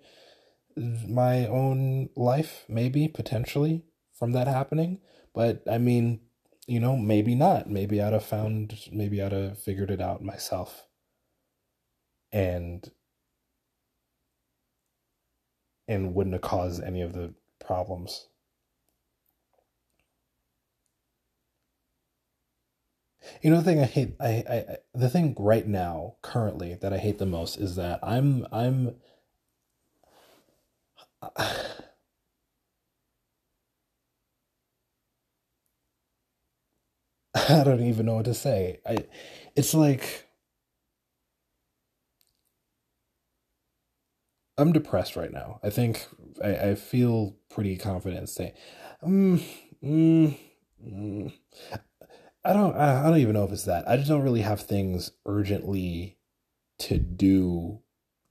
my 0.77 1.47
own 1.47 2.09
life, 2.15 2.63
maybe 2.69 3.07
potentially 3.07 3.85
from 4.13 4.33
that 4.33 4.47
happening. 4.47 4.99
But 5.33 5.63
I 5.69 5.79
mean, 5.79 6.19
you 6.67 6.79
know, 6.79 6.95
maybe 6.97 7.35
not. 7.35 7.69
Maybe 7.69 8.01
I'd 8.01 8.13
have 8.13 8.25
found, 8.25 8.89
maybe 8.91 9.21
I'd 9.21 9.31
have 9.31 9.59
figured 9.59 9.91
it 9.91 10.01
out 10.01 10.23
myself. 10.23 10.87
And 12.33 12.89
and 15.87 16.15
wouldn't 16.15 16.33
have 16.33 16.41
caused 16.41 16.81
any 16.81 17.01
of 17.01 17.13
the 17.13 17.33
problems. 17.59 18.27
You 23.41 23.51
know 23.51 23.57
the 23.57 23.63
thing 23.63 23.79
I 23.79 23.85
hate 23.85 24.15
I, 24.19 24.43
I 24.49 24.77
the 24.93 25.09
thing 25.09 25.35
right 25.37 25.67
now 25.67 26.15
currently 26.21 26.75
that 26.75 26.93
I 26.93 26.97
hate 26.97 27.17
the 27.19 27.25
most 27.25 27.57
is 27.57 27.75
that 27.75 27.99
I'm 28.03 28.47
I'm 28.51 28.95
I 37.49 37.63
don't 37.63 37.81
even 37.83 38.05
know 38.05 38.15
what 38.15 38.25
to 38.25 38.33
say. 38.33 38.79
I 38.85 39.05
it's 39.55 39.73
like 39.73 40.27
I'm 44.57 44.71
depressed 44.73 45.15
right 45.15 45.31
now. 45.31 45.59
I 45.63 45.69
think 45.69 46.05
I, 46.43 46.69
I 46.69 46.75
feel 46.75 47.35
pretty 47.49 47.77
confident 47.77 48.29
saying, 48.29 48.53
mm, 49.03 49.41
mm, 49.83 50.37
mm. 50.85 51.33
I 52.43 52.53
don't 52.53 52.75
I 52.75 53.03
don't 53.03 53.19
even 53.19 53.33
know 53.33 53.43
if 53.43 53.51
it's 53.51 53.65
that. 53.65 53.87
I 53.87 53.97
just 53.97 54.09
don't 54.09 54.23
really 54.23 54.41
have 54.41 54.61
things 54.61 55.11
urgently 55.25 56.17
to 56.79 56.97
do 56.97 57.81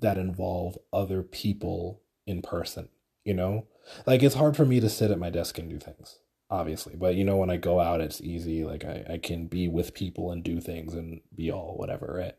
that 0.00 0.19
involve 0.19 0.79
other 0.93 1.23
people 1.23 2.02
in 2.26 2.43
person, 2.43 2.88
you 3.25 3.35
know? 3.35 3.67
Like 4.07 4.23
it's 4.23 4.35
hard 4.37 4.57
for 4.57 4.67
me 4.67 4.81
to 4.81 4.88
sit 4.90 5.11
at 5.11 5.19
my 5.19 5.31
desk 5.31 5.59
and 5.59 5.71
do 5.71 5.79
things, 5.79 6.19
obviously. 6.50 6.97
But 6.97 7.14
you 7.16 7.25
know 7.25 7.37
when 7.37 7.50
I 7.50 7.57
go 7.57 7.80
out 7.80 8.00
it's 8.00 8.21
easy. 8.21 8.64
Like 8.64 8.85
I, 8.85 9.04
I 9.14 9.19
can 9.19 9.47
be 9.47 9.69
with 9.69 9.95
people 9.95 10.30
and 10.33 10.42
do 10.45 10.61
things 10.61 10.95
and 10.95 11.21
be 11.35 11.50
all 11.50 11.76
whatever, 11.76 12.12
right? 12.19 12.35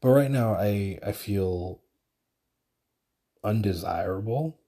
But 0.00 0.10
right 0.10 0.30
now 0.30 0.54
I 0.54 1.00
I 1.02 1.10
feel 1.10 1.80
undesirable 3.44 4.58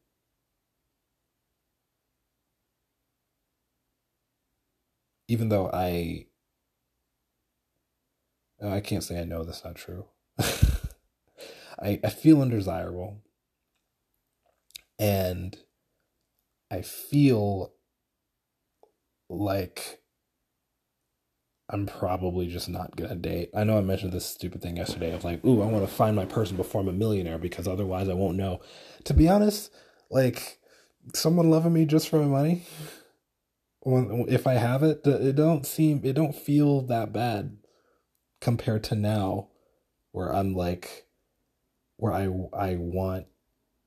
even 5.28 5.48
though 5.48 5.70
I 5.72 6.26
I 8.62 8.80
can't 8.80 9.02
say 9.04 9.18
I 9.20 9.24
know 9.24 9.44
that's 9.44 9.64
not 9.64 9.76
true. 9.76 10.06
I 10.38 12.00
I 12.04 12.10
feel 12.10 12.42
undesirable 12.42 13.22
and 14.98 15.56
I 16.70 16.82
feel 16.82 17.72
like 19.28 20.00
I'm 21.68 21.86
probably 21.86 22.46
just 22.46 22.68
not 22.68 22.96
gonna 22.96 23.16
date. 23.16 23.50
I 23.54 23.64
know 23.64 23.78
I 23.78 23.80
mentioned 23.80 24.12
this 24.12 24.26
stupid 24.26 24.62
thing 24.62 24.76
yesterday 24.76 25.12
of 25.12 25.24
like, 25.24 25.44
ooh, 25.44 25.62
I 25.62 25.66
want 25.66 25.86
to 25.86 25.92
find 25.92 26.14
my 26.14 26.24
person 26.24 26.56
before 26.56 26.80
I'm 26.80 26.88
a 26.88 26.92
millionaire 26.92 27.38
because 27.38 27.66
otherwise 27.66 28.08
I 28.08 28.14
won't 28.14 28.36
know. 28.36 28.60
To 29.04 29.14
be 29.14 29.28
honest, 29.28 29.72
like 30.10 30.58
someone 31.14 31.50
loving 31.50 31.72
me 31.72 31.84
just 31.84 32.08
for 32.08 32.18
my 32.18 32.26
money, 32.26 32.66
if 33.84 34.46
I 34.46 34.54
have 34.54 34.82
it, 34.82 35.06
it 35.06 35.36
don't 35.36 35.66
seem 35.66 36.00
it 36.04 36.14
don't 36.14 36.34
feel 36.34 36.82
that 36.82 37.12
bad 37.12 37.56
compared 38.40 38.84
to 38.84 38.94
now 38.94 39.48
where 40.12 40.34
I'm 40.34 40.54
like 40.54 41.06
where 41.96 42.12
I 42.12 42.24
I 42.56 42.76
want 42.76 43.26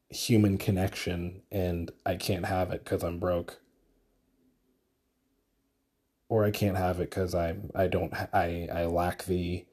human 0.10 0.58
connection 0.58 1.42
and 1.52 1.92
I 2.06 2.16
can't 2.16 2.46
have 2.46 2.72
it 2.72 2.86
cuz 2.86 3.04
I'm 3.04 3.20
broke. 3.20 3.62
Or 6.30 6.46
I 6.46 6.52
can't 6.52 6.78
have 6.78 7.00
it 7.00 7.12
cuz 7.12 7.36
I'm 7.36 7.72
I 7.76 7.88
don't 7.88 8.14
I 8.34 8.68
I 8.72 8.86
lack 8.86 9.26
the 9.26 9.66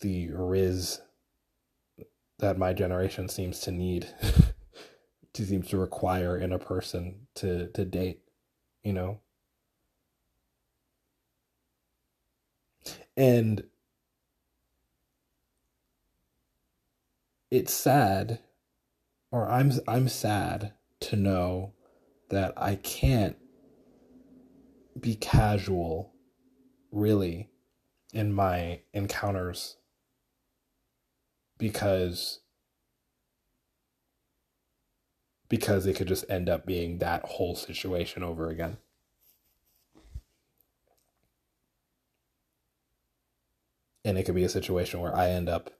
the 0.00 0.28
riz 0.30 1.00
that 2.38 2.58
my 2.58 2.72
generation 2.72 3.28
seems 3.28 3.60
to 3.60 3.70
need 3.70 4.08
to 5.32 5.44
seems 5.44 5.62
to 5.64 5.78
require 5.78 6.36
in 6.36 6.52
a 6.52 6.58
person 6.58 7.26
to 7.36 7.68
to 7.68 7.84
date 7.84 8.24
you 8.84 8.92
know? 8.92 9.18
And 13.16 13.64
it's 17.50 17.72
sad 17.72 18.40
or 19.34 19.50
I'm 19.50 19.72
I'm 19.88 20.08
sad 20.08 20.74
to 21.00 21.16
know 21.16 21.72
that 22.30 22.54
I 22.56 22.76
can't 22.76 23.36
be 24.98 25.16
casual 25.16 26.14
really 26.92 27.50
in 28.12 28.32
my 28.32 28.82
encounters 28.92 29.76
because 31.58 32.42
because 35.48 35.84
it 35.86 35.96
could 35.96 36.06
just 36.06 36.24
end 36.30 36.48
up 36.48 36.64
being 36.64 36.98
that 36.98 37.24
whole 37.24 37.56
situation 37.56 38.22
over 38.22 38.50
again. 38.50 38.76
and 44.06 44.18
it 44.18 44.24
could 44.24 44.34
be 44.34 44.44
a 44.44 44.50
situation 44.50 45.00
where 45.00 45.16
I 45.16 45.30
end 45.30 45.48
up 45.48 45.70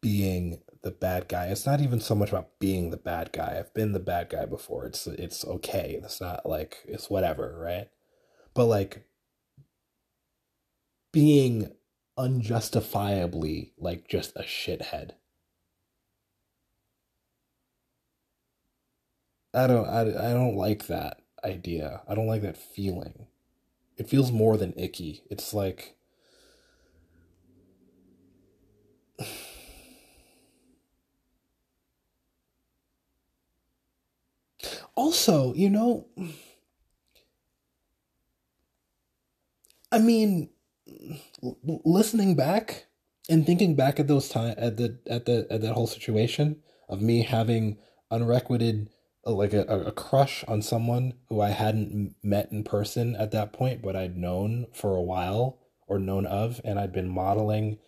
being 0.00 0.60
the 0.84 0.90
bad 0.92 1.28
guy. 1.28 1.46
It's 1.46 1.66
not 1.66 1.80
even 1.80 1.98
so 2.00 2.14
much 2.14 2.28
about 2.28 2.60
being 2.60 2.90
the 2.90 2.96
bad 2.98 3.32
guy. 3.32 3.56
I've 3.58 3.74
been 3.74 3.92
the 3.92 3.98
bad 4.00 4.28
guy 4.30 4.44
before. 4.44 4.86
It's 4.86 5.06
it's 5.06 5.44
okay. 5.44 5.98
It's 6.04 6.20
not 6.20 6.46
like 6.46 6.78
it's 6.86 7.10
whatever, 7.10 7.58
right? 7.58 7.88
But 8.54 8.66
like 8.66 9.04
being 11.12 11.72
unjustifiably 12.18 13.72
like 13.78 14.06
just 14.08 14.36
a 14.36 14.42
shithead. 14.42 15.12
I 19.54 19.66
don't 19.66 19.88
I, 19.88 20.00
I 20.02 20.32
don't 20.34 20.56
like 20.56 20.86
that 20.88 21.22
idea. 21.44 22.02
I 22.08 22.14
don't 22.14 22.26
like 22.26 22.42
that 22.42 22.56
feeling. 22.58 23.26
It 23.96 24.08
feels 24.08 24.32
more 24.32 24.56
than 24.56 24.74
icky. 24.76 25.24
It's 25.30 25.54
like 25.54 25.96
also, 34.96 35.54
you 35.54 35.70
know, 35.70 36.06
I 39.92 39.98
mean, 39.98 40.50
listening 41.62 42.34
back 42.34 42.86
and 43.28 43.46
thinking 43.46 43.74
back 43.74 44.00
at 44.00 44.08
those 44.08 44.28
time 44.28 44.54
at 44.58 44.76
the 44.76 44.98
at 45.08 45.26
the 45.26 45.46
at 45.50 45.62
that 45.62 45.72
whole 45.72 45.86
situation 45.86 46.62
of 46.88 47.00
me 47.00 47.22
having 47.22 47.78
unrequited 48.10 48.90
like 49.24 49.54
a, 49.54 49.62
a 49.62 49.92
crush 49.92 50.44
on 50.46 50.60
someone 50.60 51.14
who 51.28 51.40
I 51.40 51.50
hadn't 51.50 52.14
met 52.22 52.52
in 52.52 52.62
person 52.62 53.16
at 53.16 53.30
that 53.30 53.52
point, 53.52 53.82
but 53.82 53.96
I'd 53.96 54.16
known 54.16 54.66
for 54.72 54.96
a 54.96 55.02
while 55.02 55.58
or 55.86 55.98
known 55.98 56.26
of, 56.26 56.60
and 56.64 56.78
I'd 56.78 56.92
been 56.92 57.08
modeling 57.08 57.78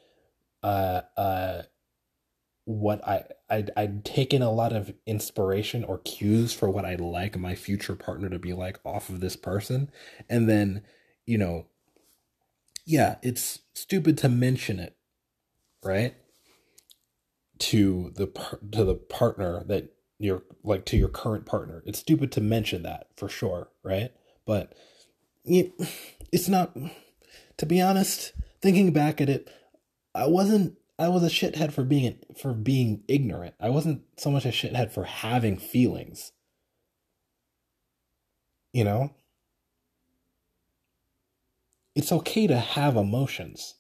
uh, 0.63 1.03
uh, 1.17 1.63
what 2.67 3.07
I 3.07 3.25
I'd, 3.49 3.71
I'd 3.77 4.05
taken 4.05 4.43
a 4.43 4.51
lot 4.51 4.75
of 4.75 4.93
inspiration 5.07 5.85
or 5.85 5.99
cues 5.99 6.53
for 6.53 6.69
what 6.69 6.85
I'd 6.85 7.01
like 7.01 7.39
my 7.39 7.55
future 7.55 7.95
partner 7.95 8.29
to 8.29 8.41
be 8.41 8.53
like 8.53 8.81
off 8.85 9.09
of 9.09 9.21
this 9.21 9.37
person, 9.37 9.91
and 10.29 10.49
then 10.49 10.83
you 11.25 11.39
know, 11.39 11.67
yeah, 12.85 13.17
it's 13.23 13.61
stupid 13.75 14.19
to 14.19 14.29
mention 14.29 14.81
it, 14.81 14.97
right? 15.85 16.15
To 17.61 18.13
the 18.17 18.27
to 18.73 18.85
the 18.85 18.97
partner 18.97 19.63
that 19.67 19.95
you're 20.19 20.43
like 20.65 20.85
to 20.87 20.97
your 20.97 21.09
current 21.09 21.47
partner. 21.47 21.85
It's 21.87 22.01
stupid 22.01 22.33
to 22.33 22.41
mention 22.41 22.83
that 22.83 23.07
for 23.17 23.29
sure, 23.29 23.69
right? 23.85 24.11
But 24.45 24.75
it, 25.45 25.73
it's 26.33 26.49
not. 26.49 26.77
To 27.59 27.65
be 27.65 27.81
honest, 27.81 28.33
thinking 28.61 28.93
back 28.93 29.21
at 29.21 29.31
it, 29.31 29.49
I 30.15 30.27
wasn't 30.27 30.77
I 30.99 31.09
was 31.09 31.23
a 31.23 31.29
shithead 31.29 31.73
for 31.73 31.85
being 31.85 32.19
for 32.41 32.55
being 32.55 33.03
ignorant. 33.09 33.55
I 33.61 33.69
wasn't 33.69 34.03
so 34.17 34.31
much 34.31 34.47
a 34.47 34.49
shithead 34.49 34.91
for 34.93 35.05
having 35.05 35.59
feelings. 35.59 36.33
You 38.73 38.85
know? 38.85 39.11
It's 41.95 42.13
okay 42.13 42.47
to 42.47 42.59
have 42.59 42.97
emotions. 42.97 43.75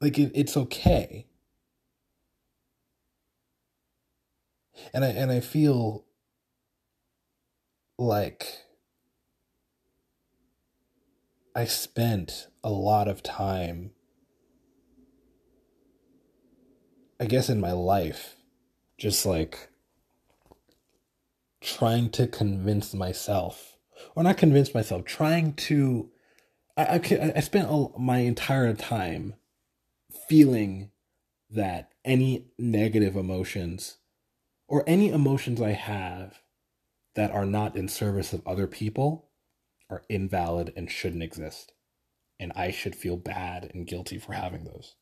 Like 0.00 0.18
it, 0.18 0.32
it's 0.34 0.56
okay. 0.56 1.26
And 4.92 5.04
I 5.04 5.08
and 5.08 5.30
I 5.30 5.40
feel 5.40 6.04
like 7.98 8.65
I 11.56 11.66
spent 11.66 12.48
a 12.62 12.70
lot 12.70 13.08
of 13.08 13.24
time, 13.24 13.92
I 17.18 17.26
guess, 17.26 17.48
in 17.48 17.60
my 17.60 17.72
life, 17.72 18.36
just 18.98 19.26
like 19.26 19.70
trying 21.62 22.10
to 22.10 22.26
convince 22.26 22.94
myself, 22.94 23.78
or 24.14 24.22
not 24.22 24.36
convince 24.36 24.74
myself, 24.74 25.06
trying 25.06 25.54
to. 25.54 26.10
I, 26.76 26.84
I, 26.96 27.32
I 27.36 27.40
spent 27.40 27.98
my 27.98 28.18
entire 28.18 28.74
time 28.74 29.34
feeling 30.28 30.90
that 31.50 31.92
any 32.04 32.48
negative 32.58 33.16
emotions 33.16 33.98
or 34.68 34.84
any 34.86 35.10
emotions 35.10 35.62
I 35.62 35.72
have 35.72 36.40
that 37.14 37.30
are 37.32 37.46
not 37.46 37.76
in 37.76 37.88
service 37.88 38.34
of 38.34 38.46
other 38.46 38.66
people 38.66 39.25
are 39.90 40.04
invalid 40.08 40.72
and 40.76 40.90
shouldn't 40.90 41.22
exist. 41.22 41.72
And 42.38 42.52
I 42.54 42.70
should 42.70 42.94
feel 42.94 43.16
bad 43.16 43.70
and 43.72 43.86
guilty 43.86 44.18
for 44.18 44.32
having 44.32 44.64
those. 44.64 44.94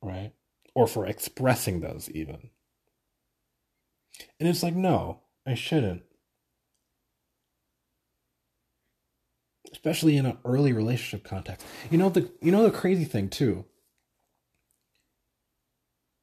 Right? 0.00 0.32
Or 0.74 0.86
for 0.86 1.06
expressing 1.06 1.80
those, 1.80 2.10
even. 2.10 2.50
And 4.38 4.48
it's 4.48 4.62
like, 4.62 4.74
no, 4.74 5.20
I 5.46 5.54
shouldn't. 5.54 6.02
Especially 9.72 10.16
in 10.16 10.26
an 10.26 10.38
early 10.44 10.72
relationship 10.72 11.24
context. 11.24 11.66
You 11.90 11.98
know 11.98 12.10
the 12.10 12.30
you 12.42 12.52
know 12.52 12.62
the 12.62 12.70
crazy 12.70 13.04
thing 13.04 13.30
too 13.30 13.64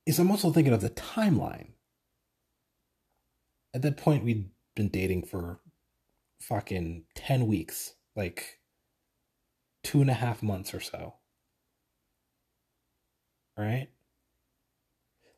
is 0.05 0.19
I'm 0.19 0.31
also 0.31 0.51
thinking 0.51 0.73
of 0.73 0.81
the 0.81 0.89
timeline. 0.89 1.69
At 3.73 3.81
that 3.81 3.97
point, 3.97 4.23
we'd 4.23 4.49
been 4.75 4.89
dating 4.89 5.23
for 5.23 5.59
fucking 6.41 7.05
10 7.15 7.47
weeks, 7.47 7.93
like 8.15 8.59
two 9.83 10.01
and 10.01 10.09
a 10.09 10.13
half 10.13 10.41
months 10.43 10.73
or 10.73 10.79
so. 10.79 11.15
Right? 13.57 13.89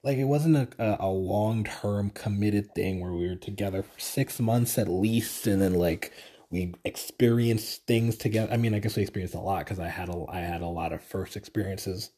Like 0.03 0.17
it 0.17 0.23
wasn't 0.25 0.73
a, 0.79 0.97
a 1.03 1.07
long 1.09 1.63
term 1.63 2.09
committed 2.11 2.73
thing 2.73 2.99
where 2.99 3.11
we 3.13 3.27
were 3.27 3.35
together 3.35 3.83
for 3.83 3.99
six 3.99 4.39
months 4.39 4.77
at 4.77 4.87
least, 4.89 5.45
and 5.47 5.61
then 5.61 5.73
like 5.75 6.11
we 6.49 6.73
experienced 6.83 7.85
things 7.85 8.17
together. 8.17 8.51
I 8.51 8.57
mean, 8.57 8.73
I 8.73 8.79
guess 8.79 8.95
we 8.95 9.03
experienced 9.03 9.35
a 9.35 9.39
lot 9.39 9.59
because 9.65 9.79
I 9.79 9.89
had 9.89 10.09
a 10.09 10.25
I 10.29 10.39
had 10.39 10.61
a 10.61 10.67
lot 10.67 10.91
of 10.93 11.03
first 11.03 11.35
experiences, 11.37 12.11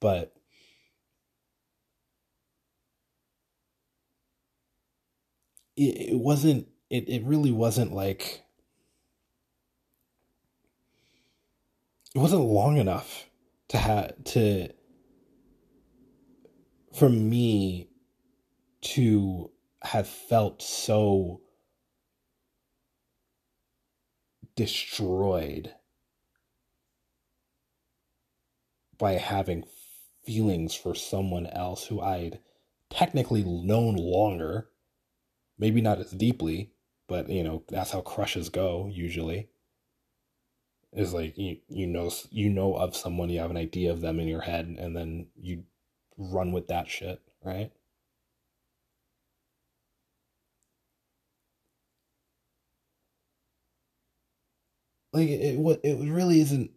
but 0.00 0.32
it, 5.76 6.12
it 6.12 6.18
wasn't 6.18 6.68
it, 6.90 7.08
it 7.08 7.24
really 7.24 7.52
wasn't 7.52 7.92
like 7.92 8.42
it 12.14 12.18
wasn't 12.18 12.42
long 12.42 12.76
enough 12.76 13.28
to 13.68 13.78
have 13.78 14.12
to 14.24 14.68
for 16.94 17.08
me 17.08 17.90
to 18.80 19.50
have 19.82 20.08
felt 20.08 20.62
so 20.62 21.40
destroyed 24.54 25.74
by 28.96 29.12
having 29.12 29.64
feelings 30.24 30.74
for 30.74 30.94
someone 30.94 31.46
else 31.48 31.86
who 31.86 32.00
I'd 32.00 32.38
technically 32.88 33.44
known 33.44 33.96
longer 33.96 34.70
maybe 35.58 35.80
not 35.80 35.98
as 35.98 36.10
deeply, 36.10 36.72
but 37.08 37.28
you 37.28 37.42
know 37.42 37.62
that's 37.68 37.90
how 37.92 38.00
crushes 38.00 38.48
go 38.48 38.88
usually. 38.92 39.48
Is 40.92 41.12
like 41.14 41.36
you 41.36 41.58
you 41.68 41.86
know 41.86 42.10
you 42.30 42.48
know 42.50 42.74
of 42.74 42.96
someone, 42.96 43.28
you 43.30 43.40
have 43.40 43.50
an 43.50 43.56
idea 43.56 43.90
of 43.92 44.00
them 44.00 44.18
in 44.20 44.28
your 44.28 44.42
head, 44.42 44.66
and 44.78 44.96
then 44.96 45.28
you 45.36 45.64
run 46.16 46.52
with 46.52 46.68
that 46.68 46.88
shit, 46.88 47.20
right? 47.44 47.70
Like 55.12 55.28
it, 55.28 55.58
it, 55.58 55.80
it 55.82 56.10
really 56.12 56.40
isn't. 56.40 56.70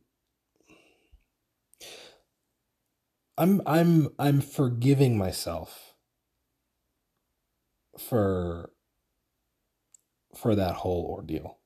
I'm 3.37 3.61
I'm 3.65 4.09
I'm 4.19 4.41
forgiving 4.41 5.17
myself 5.17 5.95
for 7.97 8.71
for 10.41 10.55
that 10.55 10.75
whole 10.75 11.05
ordeal. 11.05 11.59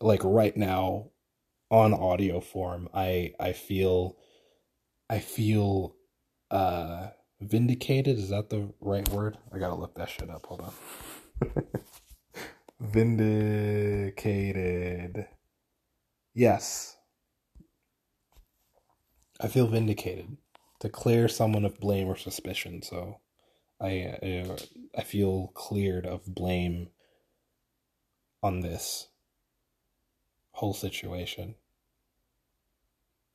Like 0.00 0.22
right 0.24 0.56
now 0.56 1.10
on 1.70 1.92
audio 1.92 2.40
form, 2.40 2.88
I 2.94 3.34
I 3.40 3.52
feel 3.52 4.16
I 5.10 5.18
feel 5.18 5.96
uh 6.50 7.08
vindicated. 7.40 8.18
Is 8.18 8.30
that 8.30 8.50
the 8.50 8.72
right 8.80 9.08
word? 9.10 9.36
I 9.52 9.58
gotta 9.58 9.74
look 9.74 9.94
that 9.96 10.08
shit 10.08 10.30
up. 10.30 10.46
Hold 10.46 10.60
on. 10.62 10.72
vindicated. 12.80 14.06
Yes. 16.34 16.96
I 19.40 19.48
feel 19.48 19.66
vindicated 19.66 20.36
to 20.80 20.88
clear 20.88 21.28
someone 21.28 21.64
of 21.64 21.78
blame 21.80 22.08
or 22.08 22.16
suspicion. 22.16 22.82
So 22.82 23.20
I 23.80 24.18
uh, 24.22 24.56
I 24.96 25.02
feel 25.02 25.48
cleared 25.54 26.06
of 26.06 26.24
blame 26.26 26.90
on 28.42 28.60
this 28.60 29.08
whole 30.52 30.74
situation. 30.74 31.54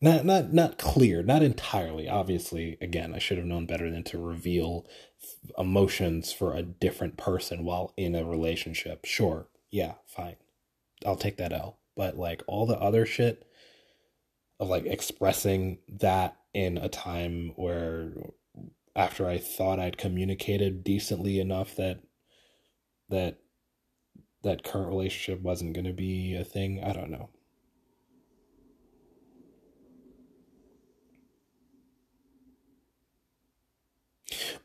Not 0.01 0.25
not 0.25 0.51
not 0.51 0.77
clear, 0.77 1.23
not 1.23 1.43
entirely. 1.43 2.09
Obviously, 2.09 2.77
again, 2.81 3.13
I 3.15 3.19
should 3.19 3.37
have 3.37 3.47
known 3.47 3.65
better 3.65 3.89
than 3.89 4.03
to 4.05 4.17
reveal 4.17 4.85
emotions 5.57 6.33
for 6.33 6.53
a 6.53 6.61
different 6.61 7.15
person 7.15 7.63
while 7.63 7.93
in 7.95 8.13
a 8.13 8.25
relationship. 8.25 9.05
Sure, 9.05 9.47
yeah, 9.71 9.93
fine. 10.05 10.35
I'll 11.05 11.15
take 11.15 11.37
that 11.37 11.53
L. 11.53 11.79
But 11.95 12.17
like 12.17 12.43
all 12.47 12.65
the 12.65 12.77
other 12.77 13.05
shit 13.05 13.47
of 14.59 14.67
like 14.67 14.85
expressing 14.85 15.79
that 15.87 16.35
in 16.53 16.77
a 16.77 16.89
time 16.89 17.53
where 17.55 18.11
after 18.95 19.27
I 19.27 19.37
thought 19.37 19.79
I'd 19.79 19.97
communicated 19.97 20.83
decently 20.83 21.39
enough 21.39 21.75
that 21.77 21.99
that 23.09 23.37
that 24.43 24.63
current 24.63 24.89
relationship 24.89 25.41
wasn't 25.41 25.73
going 25.73 25.85
to 25.85 25.93
be 25.93 26.35
a 26.35 26.43
thing. 26.43 26.83
I 26.83 26.93
don't 26.93 27.09
know. 27.09 27.29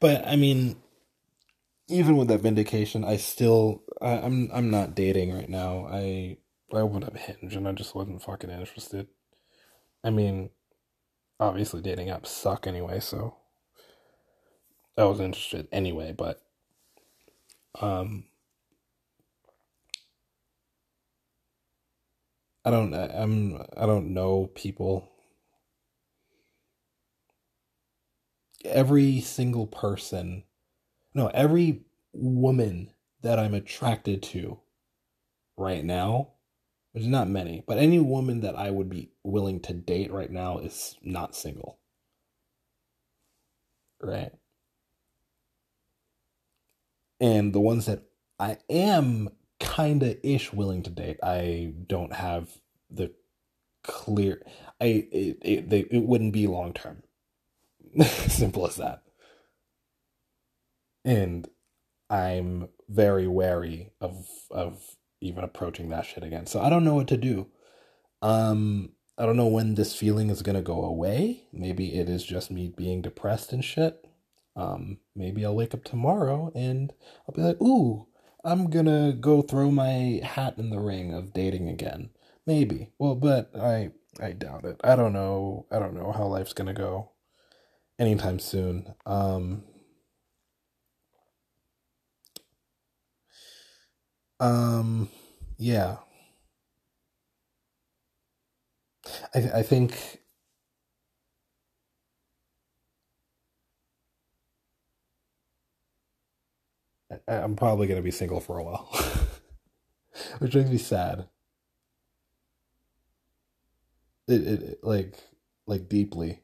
But 0.00 0.26
I 0.26 0.36
mean, 0.36 0.76
even 1.88 2.16
with 2.16 2.28
that 2.28 2.40
vindication, 2.40 3.04
I 3.04 3.16
still 3.16 3.82
I, 4.00 4.12
am 4.12 4.24
I'm, 4.24 4.50
I'm 4.52 4.70
not 4.70 4.94
dating 4.94 5.32
right 5.32 5.48
now. 5.48 5.88
I 5.90 6.36
I 6.72 6.76
opened 6.76 7.04
up 7.04 7.16
Hinge 7.16 7.56
and 7.56 7.66
I 7.66 7.72
just 7.72 7.94
wasn't 7.94 8.22
fucking 8.22 8.50
interested. 8.50 9.08
I 10.04 10.10
mean, 10.10 10.50
obviously 11.40 11.80
dating 11.80 12.08
apps 12.08 12.26
suck 12.28 12.66
anyway, 12.66 13.00
so 13.00 13.36
I 14.96 15.04
was 15.04 15.20
interested 15.20 15.68
anyway, 15.72 16.12
but 16.12 16.42
um 17.80 18.24
I 22.64 22.70
don't 22.70 22.92
I'm 22.94 23.62
I 23.76 23.86
don't 23.86 24.12
know 24.12 24.46
people. 24.54 25.08
Every 28.64 29.20
single 29.20 29.66
person 29.66 30.44
no 31.14 31.28
every 31.28 31.82
woman 32.12 32.90
that 33.22 33.38
I'm 33.38 33.54
attracted 33.54 34.22
to 34.24 34.58
right 35.56 35.84
now 35.84 36.32
there's 36.92 37.06
not 37.06 37.28
many 37.28 37.64
but 37.66 37.78
any 37.78 37.98
woman 37.98 38.40
that 38.40 38.56
I 38.56 38.70
would 38.70 38.88
be 38.88 39.10
willing 39.24 39.60
to 39.62 39.72
date 39.72 40.12
right 40.12 40.30
now 40.30 40.58
is 40.58 40.96
not 41.02 41.34
single. 41.36 41.78
Right? 44.00 44.32
And 47.20 47.52
the 47.52 47.60
ones 47.60 47.86
that 47.86 48.04
I 48.38 48.58
am 48.70 49.30
kind 49.60 50.02
of 50.02 50.16
ish 50.22 50.52
willing 50.52 50.82
to 50.84 50.90
date, 50.90 51.18
I 51.22 51.74
don't 51.86 52.12
have 52.12 52.48
the 52.90 53.12
clear. 53.82 54.42
I 54.80 55.08
it 55.12 55.38
it, 55.42 55.70
they, 55.70 55.80
it 55.80 56.04
wouldn't 56.04 56.32
be 56.32 56.46
long 56.46 56.72
term. 56.72 57.02
Simple 58.02 58.66
as 58.66 58.76
that. 58.76 59.02
And 61.04 61.48
I'm 62.10 62.68
very 62.88 63.26
wary 63.26 63.92
of 64.00 64.26
of 64.50 64.96
even 65.20 65.44
approaching 65.44 65.88
that 65.90 66.06
shit 66.06 66.24
again. 66.24 66.46
So 66.46 66.60
I 66.60 66.70
don't 66.70 66.84
know 66.84 66.94
what 66.94 67.08
to 67.08 67.16
do. 67.16 67.48
Um 68.22 68.92
I 69.18 69.26
don't 69.26 69.36
know 69.36 69.48
when 69.48 69.74
this 69.74 69.96
feeling 69.96 70.30
is 70.30 70.42
going 70.42 70.54
to 70.54 70.62
go 70.62 70.84
away. 70.84 71.42
Maybe 71.52 71.94
it 71.96 72.08
is 72.08 72.22
just 72.22 72.52
me 72.52 72.72
being 72.76 73.02
depressed 73.02 73.52
and 73.52 73.64
shit. 73.64 74.06
Um, 74.54 74.98
maybe 75.16 75.44
I'll 75.44 75.56
wake 75.56 75.74
up 75.74 75.82
tomorrow 75.82 76.52
and 76.54 76.92
I'll 77.28 77.34
be 77.34 77.42
like, 77.42 77.60
ooh, 77.60 78.06
I'm 78.48 78.70
gonna 78.70 79.12
go 79.12 79.42
throw 79.42 79.70
my 79.70 80.20
hat 80.24 80.54
in 80.58 80.70
the 80.70 80.80
ring 80.80 81.12
of 81.12 81.34
dating 81.34 81.68
again. 81.68 82.10
Maybe. 82.46 82.90
Well, 82.98 83.14
but 83.14 83.50
I 83.54 83.90
I 84.20 84.32
doubt 84.32 84.64
it. 84.64 84.80
I 84.82 84.96
don't 84.96 85.12
know. 85.12 85.66
I 85.70 85.78
don't 85.78 85.94
know 85.94 86.12
how 86.12 86.26
life's 86.26 86.54
gonna 86.54 86.72
go 86.74 87.12
anytime 87.98 88.38
soon. 88.40 88.94
Um 89.06 89.64
Um 94.40 95.08
yeah. 95.58 95.98
I 99.34 99.38
I 99.60 99.62
think 99.62 100.20
I'm 107.28 107.56
probably 107.56 107.86
gonna 107.86 108.02
be 108.02 108.10
single 108.10 108.40
for 108.40 108.58
a 108.58 108.64
while, 108.64 108.88
which 110.38 110.54
makes 110.54 110.70
me 110.70 110.78
sad. 110.78 111.28
It, 114.26 114.46
it 114.46 114.78
like 114.84 115.14
like 115.66 115.88
deeply. 115.88 116.40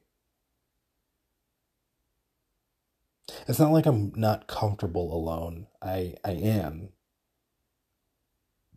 It's 3.47 3.59
not 3.59 3.71
like 3.71 3.85
I'm 3.87 4.13
not 4.15 4.47
comfortable 4.47 5.13
alone. 5.13 5.67
I 5.81 6.15
I 6.23 6.31
am. 6.31 6.89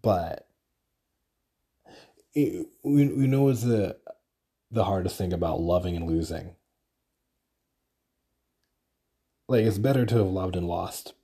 But 0.01 0.49
it, 2.35 2.67
we 2.83 3.09
we 3.09 3.27
know 3.27 3.49
is 3.49 3.63
the 3.63 3.99
the 4.71 4.85
hardest 4.85 5.17
thing 5.17 5.33
about 5.33 5.61
loving 5.61 5.97
and 5.97 6.07
losing. 6.07 6.57
Like 9.49 9.65
it's 9.65 9.79
better 9.79 10.07
to 10.07 10.17
have 10.19 10.27
loved 10.27 10.57
and 10.57 10.67
lost 10.69 11.15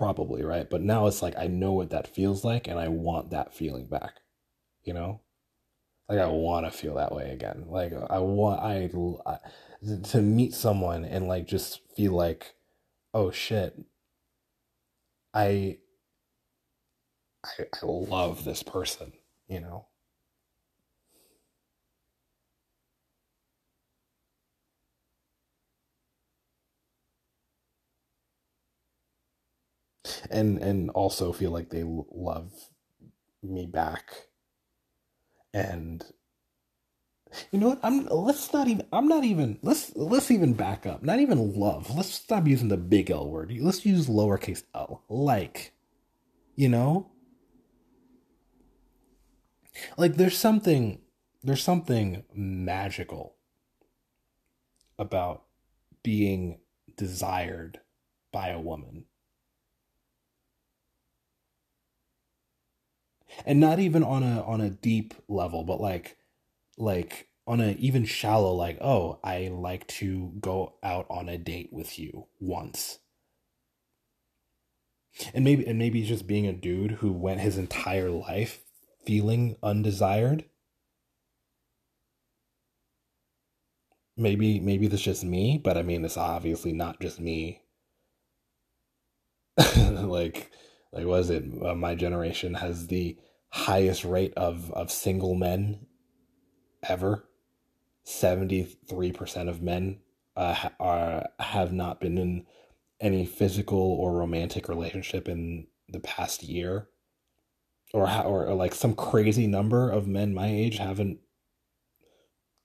probably, 0.00 0.42
right? 0.42 0.68
But 0.68 0.80
now 0.80 1.06
it's 1.06 1.20
like 1.20 1.34
I 1.36 1.46
know 1.46 1.72
what 1.72 1.90
that 1.90 2.08
feels 2.14 2.42
like 2.42 2.66
and 2.66 2.78
I 2.78 2.88
want 2.88 3.30
that 3.30 3.52
feeling 3.52 3.86
back. 3.86 4.14
You 4.82 4.94
know? 4.94 5.20
Like 6.08 6.20
I 6.20 6.26
want 6.26 6.64
to 6.64 6.72
feel 6.72 6.94
that 6.94 7.14
way 7.14 7.32
again. 7.32 7.66
Like 7.68 7.92
I 8.08 8.18
want 8.18 8.62
I, 8.62 8.88
I 9.26 9.36
to 10.04 10.22
meet 10.22 10.54
someone 10.54 11.04
and 11.04 11.28
like 11.28 11.46
just 11.46 11.80
feel 11.94 12.12
like 12.12 12.54
oh 13.12 13.30
shit 13.30 13.78
I 15.34 15.76
I, 17.44 17.64
I 17.82 17.86
love 17.86 18.44
this 18.44 18.62
person, 18.62 19.12
you 19.48 19.60
know. 19.60 19.86
And 30.30 30.58
and 30.58 30.90
also 30.90 31.32
feel 31.32 31.50
like 31.50 31.70
they 31.70 31.84
love 31.84 32.52
me 33.42 33.66
back. 33.66 34.10
And 35.52 36.04
you 37.52 37.58
know 37.58 37.68
what? 37.70 37.80
I'm 37.82 38.06
let's 38.06 38.52
not 38.52 38.68
even 38.68 38.86
i'm 38.92 39.06
not 39.06 39.24
even 39.24 39.58
let's 39.62 39.94
let's 39.96 40.30
even 40.30 40.54
back 40.54 40.86
up. 40.86 41.02
Not 41.02 41.20
even 41.20 41.54
love. 41.58 41.94
Let's 41.94 42.12
stop 42.12 42.46
using 42.46 42.68
the 42.68 42.76
big 42.76 43.10
l 43.10 43.28
word. 43.30 43.52
Let's 43.60 43.86
use 43.86 44.08
lowercase 44.08 44.64
l. 44.74 45.04
Like 45.08 45.72
you 46.56 46.68
know? 46.68 47.10
Like 49.96 50.16
there's 50.16 50.36
something 50.36 51.00
there's 51.42 51.62
something 51.62 52.24
magical 52.34 53.36
about 54.98 55.44
being 56.02 56.58
desired 56.96 57.80
by 58.32 58.48
a 58.48 58.60
woman 58.60 59.04
and 63.46 63.60
not 63.60 63.78
even 63.78 64.02
on 64.02 64.22
a 64.22 64.42
on 64.42 64.60
a 64.60 64.70
deep 64.70 65.14
level 65.28 65.64
but 65.64 65.80
like 65.80 66.16
like 66.78 67.28
on 67.46 67.60
a 67.60 67.72
even 67.78 68.04
shallow 68.04 68.52
like 68.54 68.78
oh 68.80 69.18
i 69.24 69.48
like 69.48 69.86
to 69.86 70.32
go 70.40 70.74
out 70.82 71.06
on 71.10 71.28
a 71.28 71.38
date 71.38 71.70
with 71.72 71.98
you 71.98 72.26
once. 72.38 72.98
And 75.34 75.44
maybe 75.44 75.66
and 75.66 75.78
maybe 75.78 76.02
just 76.02 76.26
being 76.26 76.46
a 76.46 76.52
dude 76.52 76.92
who 76.92 77.12
went 77.12 77.40
his 77.40 77.58
entire 77.58 78.10
life 78.10 78.60
feeling 79.04 79.56
undesired. 79.62 80.44
Maybe 84.16 84.60
maybe 84.60 84.86
that's 84.86 85.02
just 85.02 85.24
me 85.24 85.58
but 85.62 85.76
i 85.76 85.82
mean 85.82 86.04
it's 86.04 86.16
obviously 86.16 86.72
not 86.72 87.00
just 87.00 87.20
me. 87.20 87.62
Like 89.76 90.50
like 90.92 91.06
was 91.06 91.30
it? 91.30 91.44
Uh, 91.62 91.74
my 91.74 91.94
generation 91.94 92.54
has 92.54 92.86
the 92.88 93.16
highest 93.50 94.04
rate 94.04 94.32
of 94.36 94.70
of 94.72 94.90
single 94.90 95.34
men 95.34 95.86
ever. 96.82 97.24
73% 98.06 99.48
of 99.48 99.62
men 99.62 100.00
uh, 100.36 100.70
are 100.80 101.28
have 101.38 101.72
not 101.72 102.00
been 102.00 102.18
in 102.18 102.46
any 103.00 103.24
physical 103.24 103.78
or 103.78 104.14
romantic 104.14 104.68
relationship 104.68 105.28
in 105.28 105.66
the 105.88 106.00
past 106.00 106.42
year. 106.42 106.88
Or, 107.92 108.08
or 108.08 108.46
or 108.46 108.54
like 108.54 108.74
some 108.74 108.94
crazy 108.94 109.46
number 109.46 109.90
of 109.90 110.06
men 110.06 110.32
my 110.34 110.46
age 110.46 110.78
haven't 110.78 111.18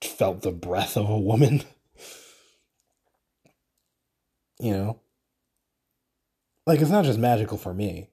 felt 0.03 0.41
the 0.41 0.51
breath 0.51 0.97
of 0.97 1.09
a 1.09 1.19
woman. 1.19 1.63
You 4.57 4.71
know? 4.71 5.01
Like 6.65 6.79
it's 6.79 6.89
not 6.89 7.03
just 7.03 7.19
magical 7.19 7.57
for 7.57 7.73
me 7.73 8.09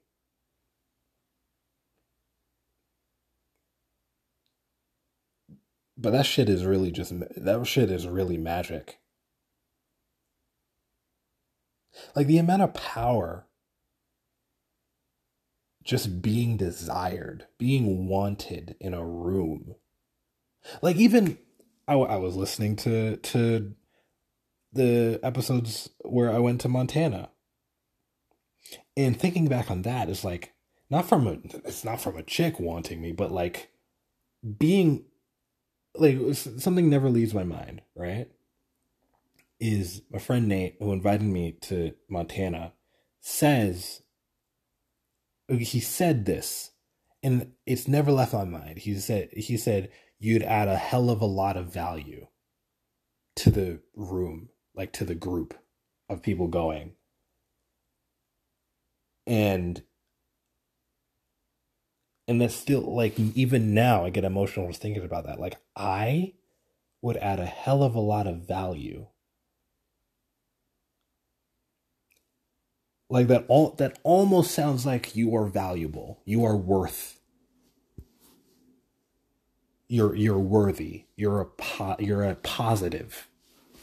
But 6.02 6.10
that 6.10 6.26
shit 6.26 6.48
is 6.48 6.64
really 6.64 6.90
just 6.90 7.14
that 7.18 7.64
shit 7.66 7.90
is 7.90 8.08
really 8.08 8.36
magic. 8.36 8.98
Like 12.16 12.26
the 12.26 12.38
amount 12.38 12.62
of 12.62 12.74
power 12.74 13.46
just 15.84 16.20
being 16.20 16.56
desired, 16.56 17.46
being 17.56 18.08
wanted 18.08 18.74
in 18.80 18.94
a 18.94 19.06
room. 19.06 19.76
Like 20.80 20.96
even 20.96 21.38
I, 21.86 21.94
I 21.94 22.16
was 22.16 22.34
listening 22.34 22.74
to 22.76 23.16
to 23.18 23.72
the 24.72 25.20
episodes 25.22 25.88
where 26.00 26.32
I 26.32 26.38
went 26.40 26.60
to 26.62 26.68
Montana. 26.68 27.30
And 28.96 29.18
thinking 29.18 29.46
back 29.46 29.70
on 29.70 29.82
that 29.82 30.08
is 30.08 30.24
like 30.24 30.52
not 30.90 31.08
from 31.08 31.28
a 31.28 31.38
it's 31.64 31.84
not 31.84 32.00
from 32.00 32.16
a 32.16 32.24
chick 32.24 32.58
wanting 32.58 33.00
me, 33.00 33.12
but 33.12 33.30
like 33.30 33.70
being 34.58 35.04
like 35.94 36.18
something 36.34 36.88
never 36.88 37.10
leaves 37.10 37.34
my 37.34 37.44
mind, 37.44 37.82
right? 37.94 38.28
Is 39.60 40.02
my 40.10 40.18
friend 40.18 40.48
Nate, 40.48 40.76
who 40.80 40.92
invited 40.92 41.22
me 41.22 41.52
to 41.62 41.92
Montana, 42.08 42.72
says 43.20 44.02
he 45.48 45.80
said 45.80 46.24
this, 46.24 46.70
and 47.22 47.52
it's 47.66 47.86
never 47.86 48.10
left 48.10 48.32
my 48.32 48.44
mind. 48.44 48.78
He 48.78 48.98
said 48.98 49.30
he 49.32 49.56
said 49.56 49.90
you'd 50.18 50.42
add 50.42 50.68
a 50.68 50.76
hell 50.76 51.10
of 51.10 51.20
a 51.20 51.26
lot 51.26 51.56
of 51.56 51.72
value 51.72 52.26
to 53.36 53.50
the 53.50 53.80
room, 53.94 54.48
like 54.74 54.92
to 54.92 55.04
the 55.04 55.14
group 55.14 55.54
of 56.08 56.22
people 56.22 56.48
going. 56.48 56.92
And 59.26 59.82
and 62.28 62.40
that's 62.40 62.54
still 62.54 62.82
like 62.94 63.18
even 63.18 63.74
now 63.74 64.04
I 64.04 64.10
get 64.10 64.24
emotional 64.24 64.68
just 64.68 64.80
thinking 64.82 65.04
about 65.04 65.26
that. 65.26 65.40
Like 65.40 65.56
I 65.76 66.34
would 67.02 67.16
add 67.18 67.40
a 67.40 67.46
hell 67.46 67.82
of 67.82 67.94
a 67.94 68.00
lot 68.00 68.26
of 68.26 68.46
value. 68.46 69.06
Like 73.10 73.26
that 73.28 73.44
all 73.48 73.70
that 73.78 73.98
almost 74.04 74.52
sounds 74.52 74.86
like 74.86 75.14
you 75.16 75.34
are 75.36 75.46
valuable. 75.46 76.20
You 76.24 76.44
are 76.44 76.56
worth. 76.56 77.20
You're 79.88 80.14
you're 80.16 80.38
worthy. 80.38 81.04
You're 81.16 81.40
a 81.40 81.46
po- 81.46 81.96
you're 81.98 82.24
a 82.24 82.36
positive. 82.36 83.28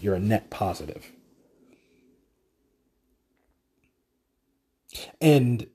You're 0.02 0.16
a 0.16 0.20
net 0.20 0.50
positive. 0.50 1.12
And 5.22 5.68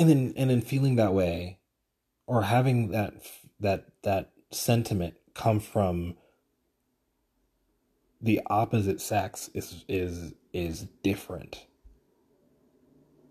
and 0.00 0.08
then 0.08 0.32
and 0.36 0.50
then 0.50 0.62
feeling 0.62 0.96
that 0.96 1.12
way 1.12 1.58
or 2.26 2.42
having 2.42 2.90
that 2.90 3.12
that 3.60 3.86
that 4.02 4.30
sentiment 4.50 5.14
come 5.34 5.60
from 5.60 6.16
the 8.20 8.40
opposite 8.46 9.00
sex 9.00 9.50
is 9.52 9.84
is 9.88 10.32
is 10.54 10.86
different. 11.02 11.66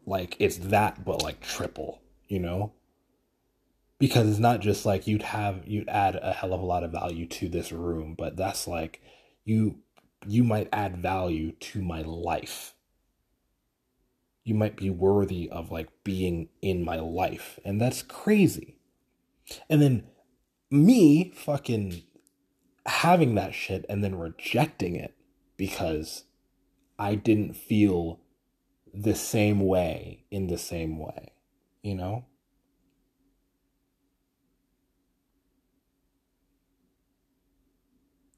Like 0.05 0.35
it's 0.39 0.57
that 0.57 1.03
but 1.03 1.23
like 1.23 1.41
triple 1.41 2.01
you 2.27 2.39
know? 2.39 2.73
Because 3.97 4.29
it's 4.29 4.39
not 4.39 4.61
just 4.61 4.85
like 4.85 5.07
you'd 5.07 5.23
have 5.23 5.67
you'd 5.67 5.89
add 5.89 6.19
a 6.21 6.31
hell 6.31 6.53
of 6.53 6.61
a 6.61 6.65
lot 6.65 6.83
of 6.83 6.91
value 6.91 7.25
to 7.25 7.49
this 7.49 7.71
room 7.71 8.15
but 8.17 8.37
that's 8.37 8.67
like 8.67 9.01
you 9.43 9.79
you 10.27 10.43
might 10.43 10.69
add 10.71 10.97
value 10.97 11.51
to 11.53 11.81
my 11.81 12.03
life 12.03 12.75
you 14.49 14.55
might 14.55 14.75
be 14.75 14.89
worthy 14.89 15.47
of 15.47 15.71
like 15.71 15.89
being 16.03 16.49
in 16.59 16.83
my 16.83 16.99
life. 16.99 17.59
And 17.63 17.79
that's 17.79 18.01
crazy. 18.01 18.79
And 19.69 19.79
then 19.79 20.07
me 20.71 21.31
fucking 21.35 22.01
having 22.87 23.35
that 23.35 23.53
shit 23.53 23.85
and 23.87 24.03
then 24.03 24.15
rejecting 24.15 24.95
it 24.95 25.13
because 25.55 26.23
I 26.97 27.13
didn't 27.13 27.53
feel 27.53 28.21
the 28.91 29.13
same 29.13 29.59
way 29.59 30.25
in 30.31 30.47
the 30.47 30.57
same 30.57 30.97
way, 30.97 31.33
you 31.83 31.93
know? 31.93 32.25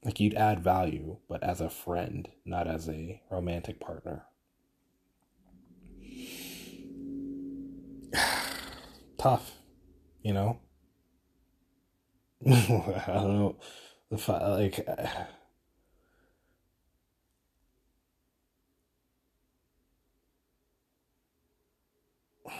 Like 0.04 0.20
you'd 0.20 0.34
add 0.34 0.62
value, 0.62 1.16
but 1.26 1.42
as 1.42 1.62
a 1.62 1.70
friend, 1.70 2.28
not 2.44 2.68
as 2.68 2.86
a 2.86 3.22
romantic 3.30 3.80
partner. 3.80 4.26
Tough, 9.18 9.58
you 10.22 10.32
know? 10.32 10.60
I 12.46 13.02
don't 13.06 13.38
know. 13.38 13.56
The 14.10 14.18
fi- 14.18 14.46
like 14.48 14.84
uh, 14.86 15.06
I 22.46 22.52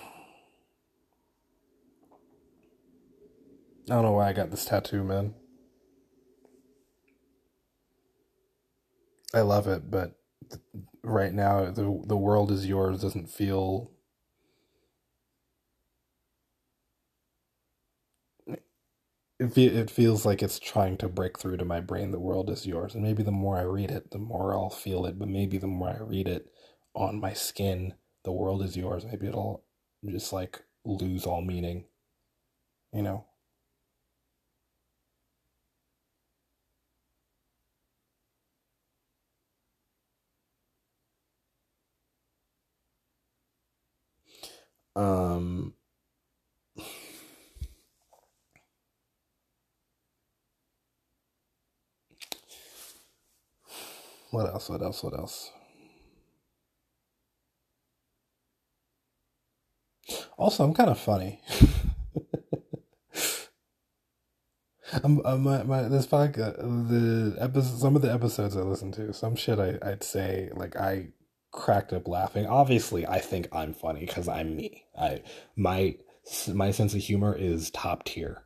don't 3.87 4.03
know 4.03 4.13
why 4.13 4.29
I 4.29 4.33
got 4.33 4.51
this 4.51 4.65
tattoo, 4.65 5.05
man. 5.05 5.35
I 9.35 9.41
love 9.43 9.67
it, 9.67 9.91
but 9.91 10.19
right 11.03 11.33
now 11.35 11.71
the 11.71 12.03
the 12.07 12.17
world 12.17 12.51
is 12.53 12.67
yours 12.67 13.01
doesn't 13.03 13.29
feel 13.31 13.91
it, 19.57 19.91
feels 19.91 20.25
like 20.27 20.43
it's 20.43 20.59
trying 20.59 20.97
to 20.99 21.09
break 21.09 21.39
through 21.39 21.57
to 21.59 21.65
my 21.65 21.81
brain 21.81 22.11
the 22.11 22.21
world 22.21 22.51
is 22.51 22.67
yours. 22.67 22.95
And 22.95 23.03
maybe 23.03 23.23
the 23.23 23.31
more 23.33 23.57
i 23.59 23.63
read 23.63 23.91
it 23.91 24.11
the 24.11 24.19
more 24.19 24.55
i'll 24.55 24.71
feel 24.71 25.07
it 25.07 25.19
but 25.19 25.29
maybe 25.29 25.59
the 25.59 25.67
more 25.67 25.91
i 25.91 25.99
read 26.03 26.29
it 26.29 26.47
on 26.95 27.21
my 27.21 27.33
skin 27.33 27.95
the 28.25 28.33
world 28.33 28.63
is 28.63 28.77
yours. 28.77 29.05
Maybe 29.05 29.27
it'll 29.27 29.65
just 30.09 30.33
like 30.33 30.63
lose 30.85 31.27
all 31.27 31.43
meaning 31.43 31.85
you 32.93 33.03
know? 33.03 33.25
Um 44.97 45.75
what 54.33 54.47
else 54.47 54.69
what 54.69 54.83
else 54.83 55.03
what 55.03 55.15
else 55.15 55.53
also 60.37 60.65
i'm 60.65 60.75
kind 60.75 60.91
of 60.91 60.99
funny 60.99 61.41
I'm, 65.05 65.23
I'm 65.25 65.43
my, 65.43 65.63
my 65.63 65.83
this 65.85 66.07
podcast 66.07 66.59
uh, 66.59 66.89
the 66.91 67.35
episode 67.41 67.79
some 67.79 67.97
of 67.97 68.03
the 68.03 68.13
episodes 68.13 68.59
I 68.59 68.61
listen 68.61 68.93
to 68.93 69.15
some 69.15 69.37
shit 69.37 69.59
I 69.59 69.79
I'd 69.81 70.05
say 70.05 70.51
like 70.55 70.77
I 70.77 71.13
cracked 71.53 71.93
up 71.93 72.09
laughing. 72.09 72.47
Obviously, 72.47 73.07
I 73.07 73.21
think 73.21 73.49
I'm 73.53 73.75
funny 73.75 74.01
because 74.01 74.27
I'm 74.27 74.57
me. 74.57 74.85
I 74.99 75.23
my 75.55 75.97
my 76.49 76.71
sense 76.71 76.95
of 76.95 77.01
humor 77.01 77.35
is 77.37 77.71
top 77.71 78.05
tier, 78.05 78.45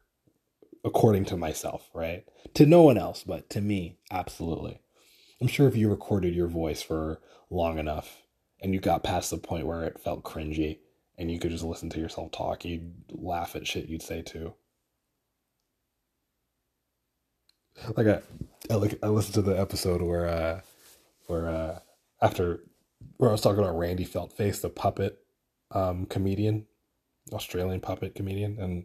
according 0.85 1.25
to 1.27 1.37
myself. 1.37 1.88
Right 1.94 2.25
to 2.55 2.66
no 2.66 2.83
one 2.83 2.99
else, 2.99 3.25
but 3.27 3.49
to 3.51 3.61
me, 3.61 3.99
absolutely. 4.11 4.81
I'm 5.40 5.49
sure 5.49 5.68
if 5.68 5.77
you 5.77 5.88
recorded 5.90 6.35
your 6.35 6.49
voice 6.49 6.83
for 6.83 7.20
long 7.51 7.79
enough 7.79 8.22
and 8.61 8.72
you 8.72 8.81
got 8.81 9.05
past 9.05 9.31
the 9.31 9.38
point 9.38 9.66
where 9.66 9.85
it 9.85 10.01
felt 10.01 10.25
cringy 10.25 10.79
and 11.18 11.31
you 11.31 11.38
could 11.38 11.51
just 11.51 11.64
listen 11.64 11.90
to 11.90 12.01
yourself 12.01 12.33
talk, 12.33 12.64
you'd 12.64 12.94
laugh 13.11 13.55
at 13.57 13.66
shit 13.66 13.88
you'd 13.88 14.03
say 14.03 14.22
too. 14.22 14.55
Like 17.96 18.07
I, 18.07 18.20
I 18.70 18.75
like 18.77 18.99
I 19.03 19.09
listened 19.09 19.35
to 19.35 19.42
the 19.42 19.59
episode 19.59 20.01
where 20.01 20.27
uh 20.27 20.61
where 21.27 21.49
uh 21.49 21.79
after 22.22 22.61
where 23.18 23.31
I 23.31 23.33
was 23.33 23.42
talking 23.42 23.62
about 23.62 23.79
Randy 23.79 24.07
Feltface, 24.07 24.61
the 24.61 24.70
puppet 24.70 25.18
um, 25.70 26.07
comedian, 26.07 26.66
Australian 27.33 27.81
puppet 27.81 28.14
comedian, 28.14 28.59
and 28.59 28.85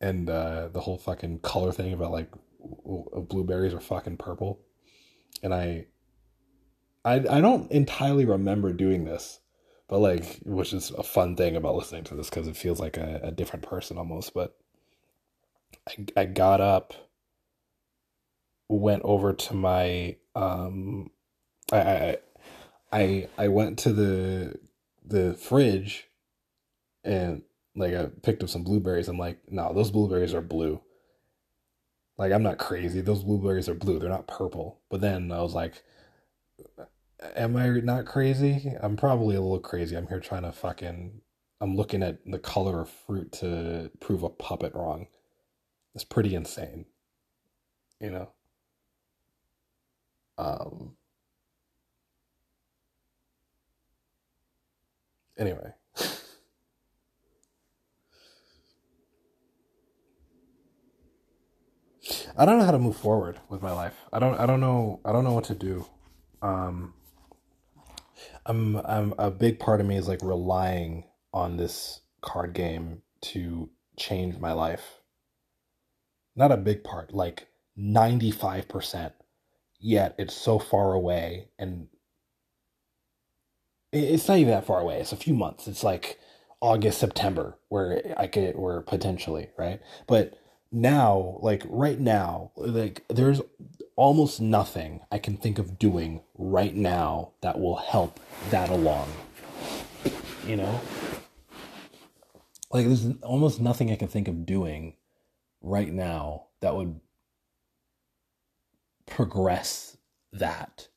and 0.00 0.28
uh, 0.28 0.68
the 0.68 0.80
whole 0.80 0.98
fucking 0.98 1.40
color 1.40 1.72
thing 1.72 1.92
about 1.92 2.12
like 2.12 2.30
blueberries 3.28 3.74
are 3.74 3.80
fucking 3.80 4.16
purple, 4.16 4.60
and 5.44 5.54
I, 5.54 5.86
I 7.04 7.16
I 7.30 7.40
don't 7.40 7.70
entirely 7.70 8.24
remember 8.24 8.72
doing 8.72 9.04
this, 9.04 9.38
but 9.88 10.00
like 10.00 10.40
which 10.44 10.72
is 10.72 10.90
a 10.90 11.02
fun 11.04 11.36
thing 11.36 11.54
about 11.54 11.76
listening 11.76 12.04
to 12.04 12.14
this 12.14 12.30
because 12.30 12.48
it 12.48 12.56
feels 12.56 12.80
like 12.80 12.96
a, 12.96 13.20
a 13.22 13.30
different 13.30 13.64
person 13.64 13.98
almost. 13.98 14.32
But 14.34 14.56
I 15.86 16.06
I 16.16 16.24
got 16.24 16.62
up, 16.62 16.94
went 18.68 19.02
over 19.04 19.34
to 19.34 19.54
my 19.54 20.16
um, 20.34 21.10
I, 21.70 21.78
I 21.80 22.16
I 22.90 23.28
I 23.36 23.48
went 23.48 23.78
to 23.80 23.92
the 23.92 24.58
the 25.06 25.34
fridge 25.34 26.08
and 27.04 27.42
like 27.76 27.94
I 27.94 28.06
picked 28.22 28.42
up 28.42 28.48
some 28.48 28.64
blueberries. 28.64 29.08
I'm 29.08 29.18
like, 29.18 29.40
no, 29.50 29.74
those 29.74 29.90
blueberries 29.90 30.32
are 30.32 30.40
blue. 30.40 30.80
Like 32.16 32.32
I'm 32.32 32.42
not 32.42 32.58
crazy. 32.58 33.00
Those 33.00 33.24
blueberries 33.24 33.68
are 33.68 33.74
blue. 33.74 33.98
They're 33.98 34.08
not 34.08 34.28
purple. 34.28 34.80
But 34.90 35.00
then 35.00 35.32
I 35.32 35.42
was 35.42 35.54
like, 35.54 35.82
am 37.36 37.56
I 37.56 37.68
not 37.80 38.06
crazy? 38.06 38.72
I'm 38.80 38.96
probably 38.96 39.36
a 39.36 39.40
little 39.40 39.58
crazy. 39.60 39.96
I'm 39.96 40.06
here 40.06 40.20
trying 40.20 40.42
to 40.42 40.52
fucking 40.52 41.20
I'm 41.60 41.76
looking 41.76 42.02
at 42.02 42.18
the 42.26 42.38
color 42.38 42.82
of 42.82 42.90
fruit 42.90 43.32
to 43.32 43.90
prove 44.00 44.22
a 44.22 44.28
puppet 44.28 44.74
wrong. 44.74 45.06
It's 45.94 46.04
pretty 46.04 46.34
insane. 46.34 46.86
You 48.00 48.10
know? 48.10 48.28
Um 50.38 50.96
Anyway. 55.36 55.74
I 62.36 62.44
don't 62.44 62.58
know 62.58 62.64
how 62.64 62.72
to 62.72 62.78
move 62.78 62.96
forward 62.96 63.38
with 63.48 63.62
my 63.62 63.72
life. 63.72 63.94
I 64.12 64.18
don't 64.18 64.38
I 64.38 64.46
don't 64.46 64.60
know 64.60 65.00
I 65.04 65.12
don't 65.12 65.24
know 65.24 65.32
what 65.34 65.44
to 65.44 65.54
do. 65.54 65.86
Um 66.42 66.94
I'm 68.46 68.76
I'm 68.78 69.14
a 69.18 69.30
big 69.30 69.58
part 69.58 69.80
of 69.80 69.86
me 69.86 69.96
is 69.96 70.08
like 70.08 70.22
relying 70.22 71.04
on 71.32 71.56
this 71.56 72.00
card 72.20 72.54
game 72.54 73.02
to 73.22 73.70
change 73.98 74.38
my 74.38 74.52
life. 74.52 75.00
Not 76.36 76.52
a 76.52 76.56
big 76.56 76.84
part, 76.84 77.14
like 77.14 77.48
95%. 77.78 79.12
Yet 79.80 80.14
it's 80.18 80.34
so 80.34 80.58
far 80.58 80.94
away 80.94 81.48
and 81.58 81.88
it's 83.92 84.26
not 84.28 84.38
even 84.38 84.52
that 84.52 84.66
far 84.66 84.80
away. 84.80 85.00
It's 85.00 85.12
a 85.12 85.16
few 85.16 85.34
months. 85.34 85.68
It's 85.68 85.84
like 85.84 86.18
August, 86.60 86.98
September, 86.98 87.58
where 87.68 88.14
I 88.16 88.26
could, 88.26 88.56
where 88.56 88.80
potentially, 88.80 89.50
right? 89.58 89.80
But 90.08 90.34
now, 90.74 91.38
like 91.40 91.62
right 91.68 91.98
now, 91.98 92.50
like 92.56 93.04
there's 93.08 93.40
almost 93.96 94.40
nothing 94.40 95.00
I 95.10 95.18
can 95.18 95.36
think 95.36 95.58
of 95.58 95.78
doing 95.78 96.22
right 96.36 96.74
now 96.74 97.32
that 97.40 97.60
will 97.60 97.76
help 97.76 98.20
that 98.50 98.70
along. 98.70 99.08
You 100.46 100.56
know? 100.56 100.80
Like 102.70 102.86
there's 102.86 103.06
almost 103.22 103.60
nothing 103.60 103.90
I 103.90 103.96
can 103.96 104.08
think 104.08 104.28
of 104.28 104.44
doing 104.44 104.96
right 105.62 105.92
now 105.92 106.46
that 106.60 106.74
would 106.74 107.00
progress 109.06 109.96
that 110.32 110.88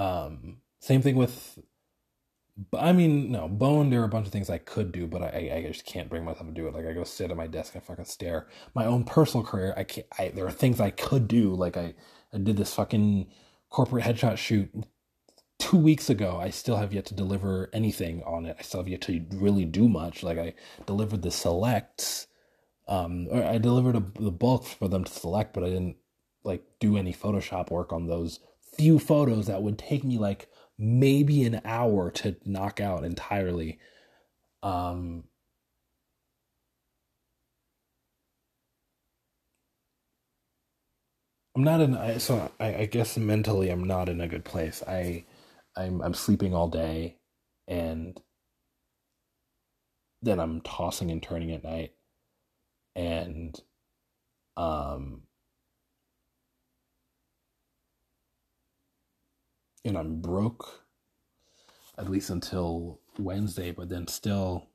um, 0.00 0.58
same 0.80 1.02
thing 1.02 1.16
with, 1.16 1.58
I 2.76 2.92
mean, 2.92 3.30
no, 3.30 3.48
Bone, 3.48 3.90
there 3.90 4.00
are 4.00 4.04
a 4.04 4.08
bunch 4.08 4.26
of 4.26 4.32
things 4.32 4.50
I 4.50 4.58
could 4.58 4.92
do, 4.92 5.06
but 5.06 5.22
I, 5.22 5.50
I 5.54 5.64
just 5.66 5.84
can't 5.86 6.08
bring 6.08 6.24
myself 6.24 6.46
to 6.46 6.52
do 6.52 6.66
it. 6.66 6.74
Like, 6.74 6.86
I 6.86 6.92
go 6.92 7.04
sit 7.04 7.30
at 7.30 7.36
my 7.36 7.46
desk 7.46 7.74
and 7.74 7.82
fucking 7.82 8.04
stare. 8.04 8.48
My 8.74 8.84
own 8.84 9.04
personal 9.04 9.44
career, 9.46 9.72
I 9.76 9.84
can't, 9.84 10.06
I, 10.18 10.28
there 10.28 10.46
are 10.46 10.50
things 10.50 10.80
I 10.80 10.90
could 10.90 11.28
do. 11.28 11.54
Like, 11.54 11.76
I, 11.76 11.94
I 12.32 12.38
did 12.38 12.56
this 12.56 12.74
fucking 12.74 13.28
corporate 13.70 14.04
headshot 14.04 14.36
shoot 14.36 14.70
two 15.58 15.76
weeks 15.76 16.10
ago. 16.10 16.38
I 16.40 16.50
still 16.50 16.76
have 16.76 16.92
yet 16.92 17.06
to 17.06 17.14
deliver 17.14 17.70
anything 17.72 18.22
on 18.24 18.46
it. 18.46 18.56
I 18.58 18.62
still 18.62 18.80
have 18.80 18.88
yet 18.88 19.02
to 19.02 19.24
really 19.32 19.64
do 19.64 19.88
much. 19.88 20.22
Like, 20.22 20.38
I 20.38 20.54
delivered 20.86 21.22
the 21.22 21.30
selects, 21.30 22.26
um, 22.88 23.28
or 23.30 23.44
I 23.44 23.58
delivered 23.58 23.96
a, 23.96 24.04
the 24.20 24.32
bulk 24.32 24.66
for 24.66 24.88
them 24.88 25.04
to 25.04 25.12
select, 25.12 25.54
but 25.54 25.64
I 25.64 25.68
didn't 25.68 25.96
like 26.42 26.64
do 26.80 26.96
any 26.96 27.12
Photoshop 27.12 27.70
work 27.70 27.92
on 27.92 28.06
those 28.06 28.40
few 28.76 28.98
photos 28.98 29.46
that 29.46 29.62
would 29.62 29.78
take 29.78 30.04
me 30.04 30.18
like 30.18 30.48
maybe 30.80 31.44
an 31.44 31.60
hour 31.64 32.10
to 32.10 32.36
knock 32.46 32.80
out 32.80 33.04
entirely. 33.04 33.78
Um, 34.62 35.24
I'm 41.54 41.64
not 41.64 41.80
in. 41.80 42.20
So 42.20 42.50
I, 42.60 42.74
I 42.76 42.84
guess 42.86 43.16
mentally, 43.16 43.70
I'm 43.70 43.84
not 43.84 44.08
in 44.08 44.20
a 44.20 44.28
good 44.28 44.44
place. 44.44 44.82
I, 44.86 45.24
I'm 45.76 46.00
I'm 46.02 46.14
sleeping 46.14 46.54
all 46.54 46.68
day, 46.68 47.18
and 47.68 48.20
then 50.22 50.40
I'm 50.40 50.60
tossing 50.62 51.10
and 51.10 51.22
turning 51.22 51.52
at 51.52 51.64
night, 51.64 51.92
and 52.96 53.58
um, 54.56 55.22
and 59.84 59.96
I'm 59.96 60.20
broke 60.20 60.84
at 61.98 62.10
least 62.10 62.30
until 62.30 63.00
Wednesday, 63.18 63.70
but 63.72 63.88
then 63.88 64.06
still 64.06 64.68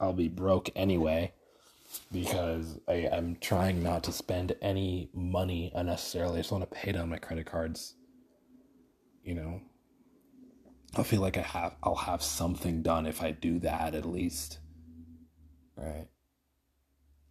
I'll 0.00 0.12
be 0.12 0.28
broke 0.28 0.70
anyway 0.74 1.32
because 2.12 2.78
I, 2.88 3.08
I'm 3.12 3.36
trying 3.40 3.82
not 3.82 4.04
to 4.04 4.12
spend 4.12 4.54
any 4.62 5.10
money 5.12 5.72
unnecessarily. 5.74 6.38
I 6.38 6.40
just 6.40 6.52
want 6.52 6.68
to 6.68 6.76
pay 6.76 6.92
down 6.92 7.08
my 7.08 7.18
credit 7.18 7.46
cards. 7.46 7.94
You 9.24 9.34
know, 9.34 9.60
I 10.96 11.02
feel 11.02 11.20
like 11.20 11.36
I 11.36 11.42
have 11.42 11.74
I'll 11.82 11.94
have 11.94 12.22
something 12.22 12.82
done 12.82 13.06
if 13.06 13.22
I 13.22 13.32
do 13.32 13.58
that 13.60 13.94
at 13.94 14.06
least. 14.06 14.58
Right. 15.76 16.08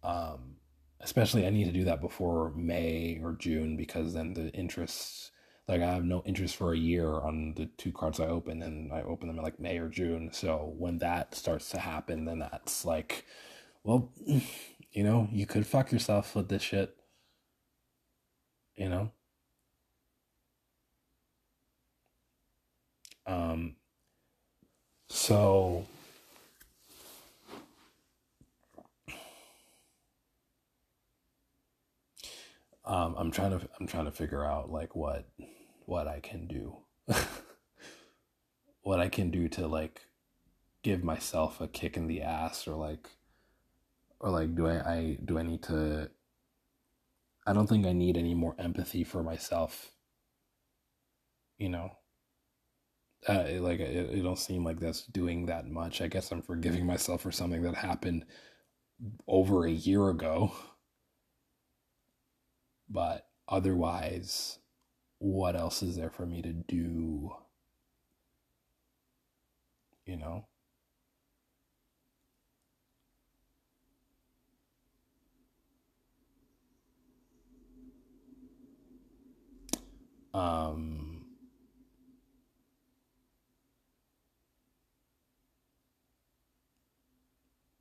Um 0.02 0.56
especially 1.00 1.46
I 1.46 1.50
need 1.50 1.64
to 1.64 1.72
do 1.72 1.84
that 1.84 2.00
before 2.00 2.52
May 2.54 3.20
or 3.22 3.32
June 3.32 3.76
because 3.76 4.14
then 4.14 4.34
the 4.34 4.50
interest 4.50 5.30
like 5.68 5.80
I 5.82 5.92
have 5.92 6.04
no 6.04 6.22
interest 6.26 6.56
for 6.56 6.72
a 6.72 6.78
year 6.78 7.08
on 7.14 7.54
the 7.56 7.66
two 7.78 7.92
cards 7.92 8.18
I 8.20 8.26
open 8.26 8.62
and 8.62 8.92
I 8.92 9.02
open 9.02 9.28
them 9.28 9.38
in 9.38 9.44
like 9.44 9.60
May 9.60 9.78
or 9.78 9.88
June. 9.88 10.30
So 10.32 10.74
when 10.76 10.98
that 10.98 11.34
starts 11.34 11.70
to 11.70 11.78
happen, 11.78 12.24
then 12.24 12.40
that's 12.40 12.84
like, 12.84 13.24
well, 13.84 14.10
you 14.26 15.04
know, 15.04 15.28
you 15.32 15.46
could 15.46 15.66
fuck 15.66 15.92
yourself 15.92 16.34
with 16.34 16.48
this 16.48 16.62
shit. 16.62 16.96
You 18.76 18.88
know? 18.88 19.10
Um 23.26 23.76
so 25.08 25.86
um 32.90 33.14
I'm 33.16 33.30
trying 33.30 33.58
to 33.58 33.68
I'm 33.78 33.86
trying 33.86 34.06
to 34.06 34.10
figure 34.10 34.44
out 34.44 34.70
like 34.70 34.96
what 34.96 35.28
what 35.86 36.08
I 36.08 36.20
can 36.20 36.46
do. 36.48 36.76
what 38.82 39.00
I 39.00 39.08
can 39.08 39.30
do 39.30 39.48
to 39.50 39.66
like 39.68 40.02
give 40.82 41.04
myself 41.04 41.60
a 41.60 41.68
kick 41.68 41.96
in 41.96 42.08
the 42.08 42.22
ass 42.22 42.66
or 42.66 42.74
like 42.74 43.08
or 44.18 44.30
like 44.30 44.54
do 44.56 44.66
I, 44.66 44.92
I 44.92 45.18
do 45.24 45.38
I 45.38 45.42
need 45.42 45.62
to 45.64 46.10
I 47.46 47.52
don't 47.52 47.68
think 47.68 47.86
I 47.86 47.92
need 47.92 48.16
any 48.16 48.34
more 48.34 48.56
empathy 48.58 49.04
for 49.04 49.22
myself. 49.22 49.92
You 51.58 51.68
know. 51.68 51.90
Uh, 53.28 53.44
it, 53.46 53.60
like 53.60 53.80
it, 53.80 54.10
it 54.14 54.22
don't 54.22 54.38
seem 54.38 54.64
like 54.64 54.80
that's 54.80 55.02
doing 55.06 55.46
that 55.46 55.68
much. 55.68 56.00
I 56.00 56.08
guess 56.08 56.32
I'm 56.32 56.42
forgiving 56.42 56.86
myself 56.86 57.20
for 57.20 57.30
something 57.30 57.62
that 57.62 57.74
happened 57.74 58.24
over 59.28 59.66
a 59.66 59.70
year 59.70 60.08
ago. 60.08 60.52
But 62.90 63.26
otherwise, 63.48 64.58
what 65.18 65.56
else 65.56 65.82
is 65.82 65.96
there 65.96 66.10
for 66.10 66.26
me 66.26 66.42
to 66.42 66.52
do? 66.52 67.32
You 70.06 70.16
know? 70.16 70.46
Um, 80.34 81.26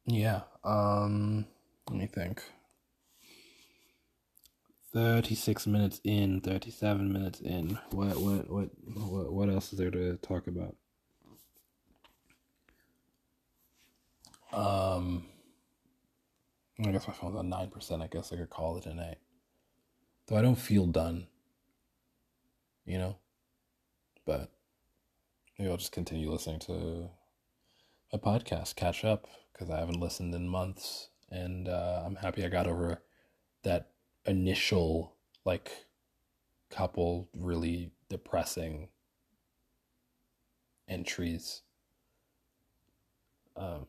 yeah. 0.06 0.42
Um, 0.64 1.46
let 1.90 1.98
me 1.98 2.08
think. 2.08 2.44
36 4.94 5.68
minutes 5.68 6.02
in 6.04 6.42
37 6.42 7.12
minutes 7.12 7.40
in. 7.42 7.78
What 7.92 8.18
what 8.18 8.50
what 8.50 8.70
what, 8.96 9.34
what 9.34 9.50
else 9.50 9.72
is 9.72 9.80
there 9.80 9.92
to 9.92 10.18
talk 10.18 10.48
about? 10.48 10.76
Um 14.52 15.26
i 16.86 16.92
guess 16.92 17.08
my 17.08 17.14
phone's 17.14 17.36
on 17.36 17.50
9% 17.50 18.02
i 18.02 18.08
guess 18.08 18.32
i 18.32 18.38
could 18.38 18.50
call 18.50 18.78
it 18.78 18.86
a 18.86 18.94
night. 18.94 19.18
Though 20.28 20.38
i 20.38 20.42
don't 20.42 20.56
feel 20.56 20.86
done 20.86 21.28
you 22.90 22.98
know? 22.98 23.16
But 24.26 24.52
maybe 25.58 25.70
i'll 25.70 25.78
just 25.78 25.92
continue 25.92 26.32
listening 26.32 26.60
to 26.60 27.10
my 28.12 28.20
podcast 28.20 28.76
catch 28.76 29.04
up 29.04 29.28
because 29.52 29.70
i 29.70 29.80
haven't 29.80 30.00
listened 30.00 30.34
in 30.34 30.48
months 30.48 31.10
and 31.30 31.68
uh, 31.68 32.04
i'm 32.06 32.16
happy 32.16 32.44
i 32.46 32.48
got 32.48 32.68
over 32.68 33.02
that 33.64 33.92
initial 34.30 35.16
like 35.44 35.72
couple 36.70 37.28
really 37.34 37.92
depressing 38.10 38.90
entries. 40.88 41.64
Um 43.58 43.88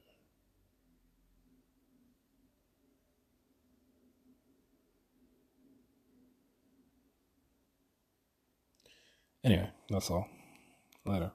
anyway 9.44 9.68
that's 9.90 10.10
all. 10.10 10.26
Later 11.04 11.32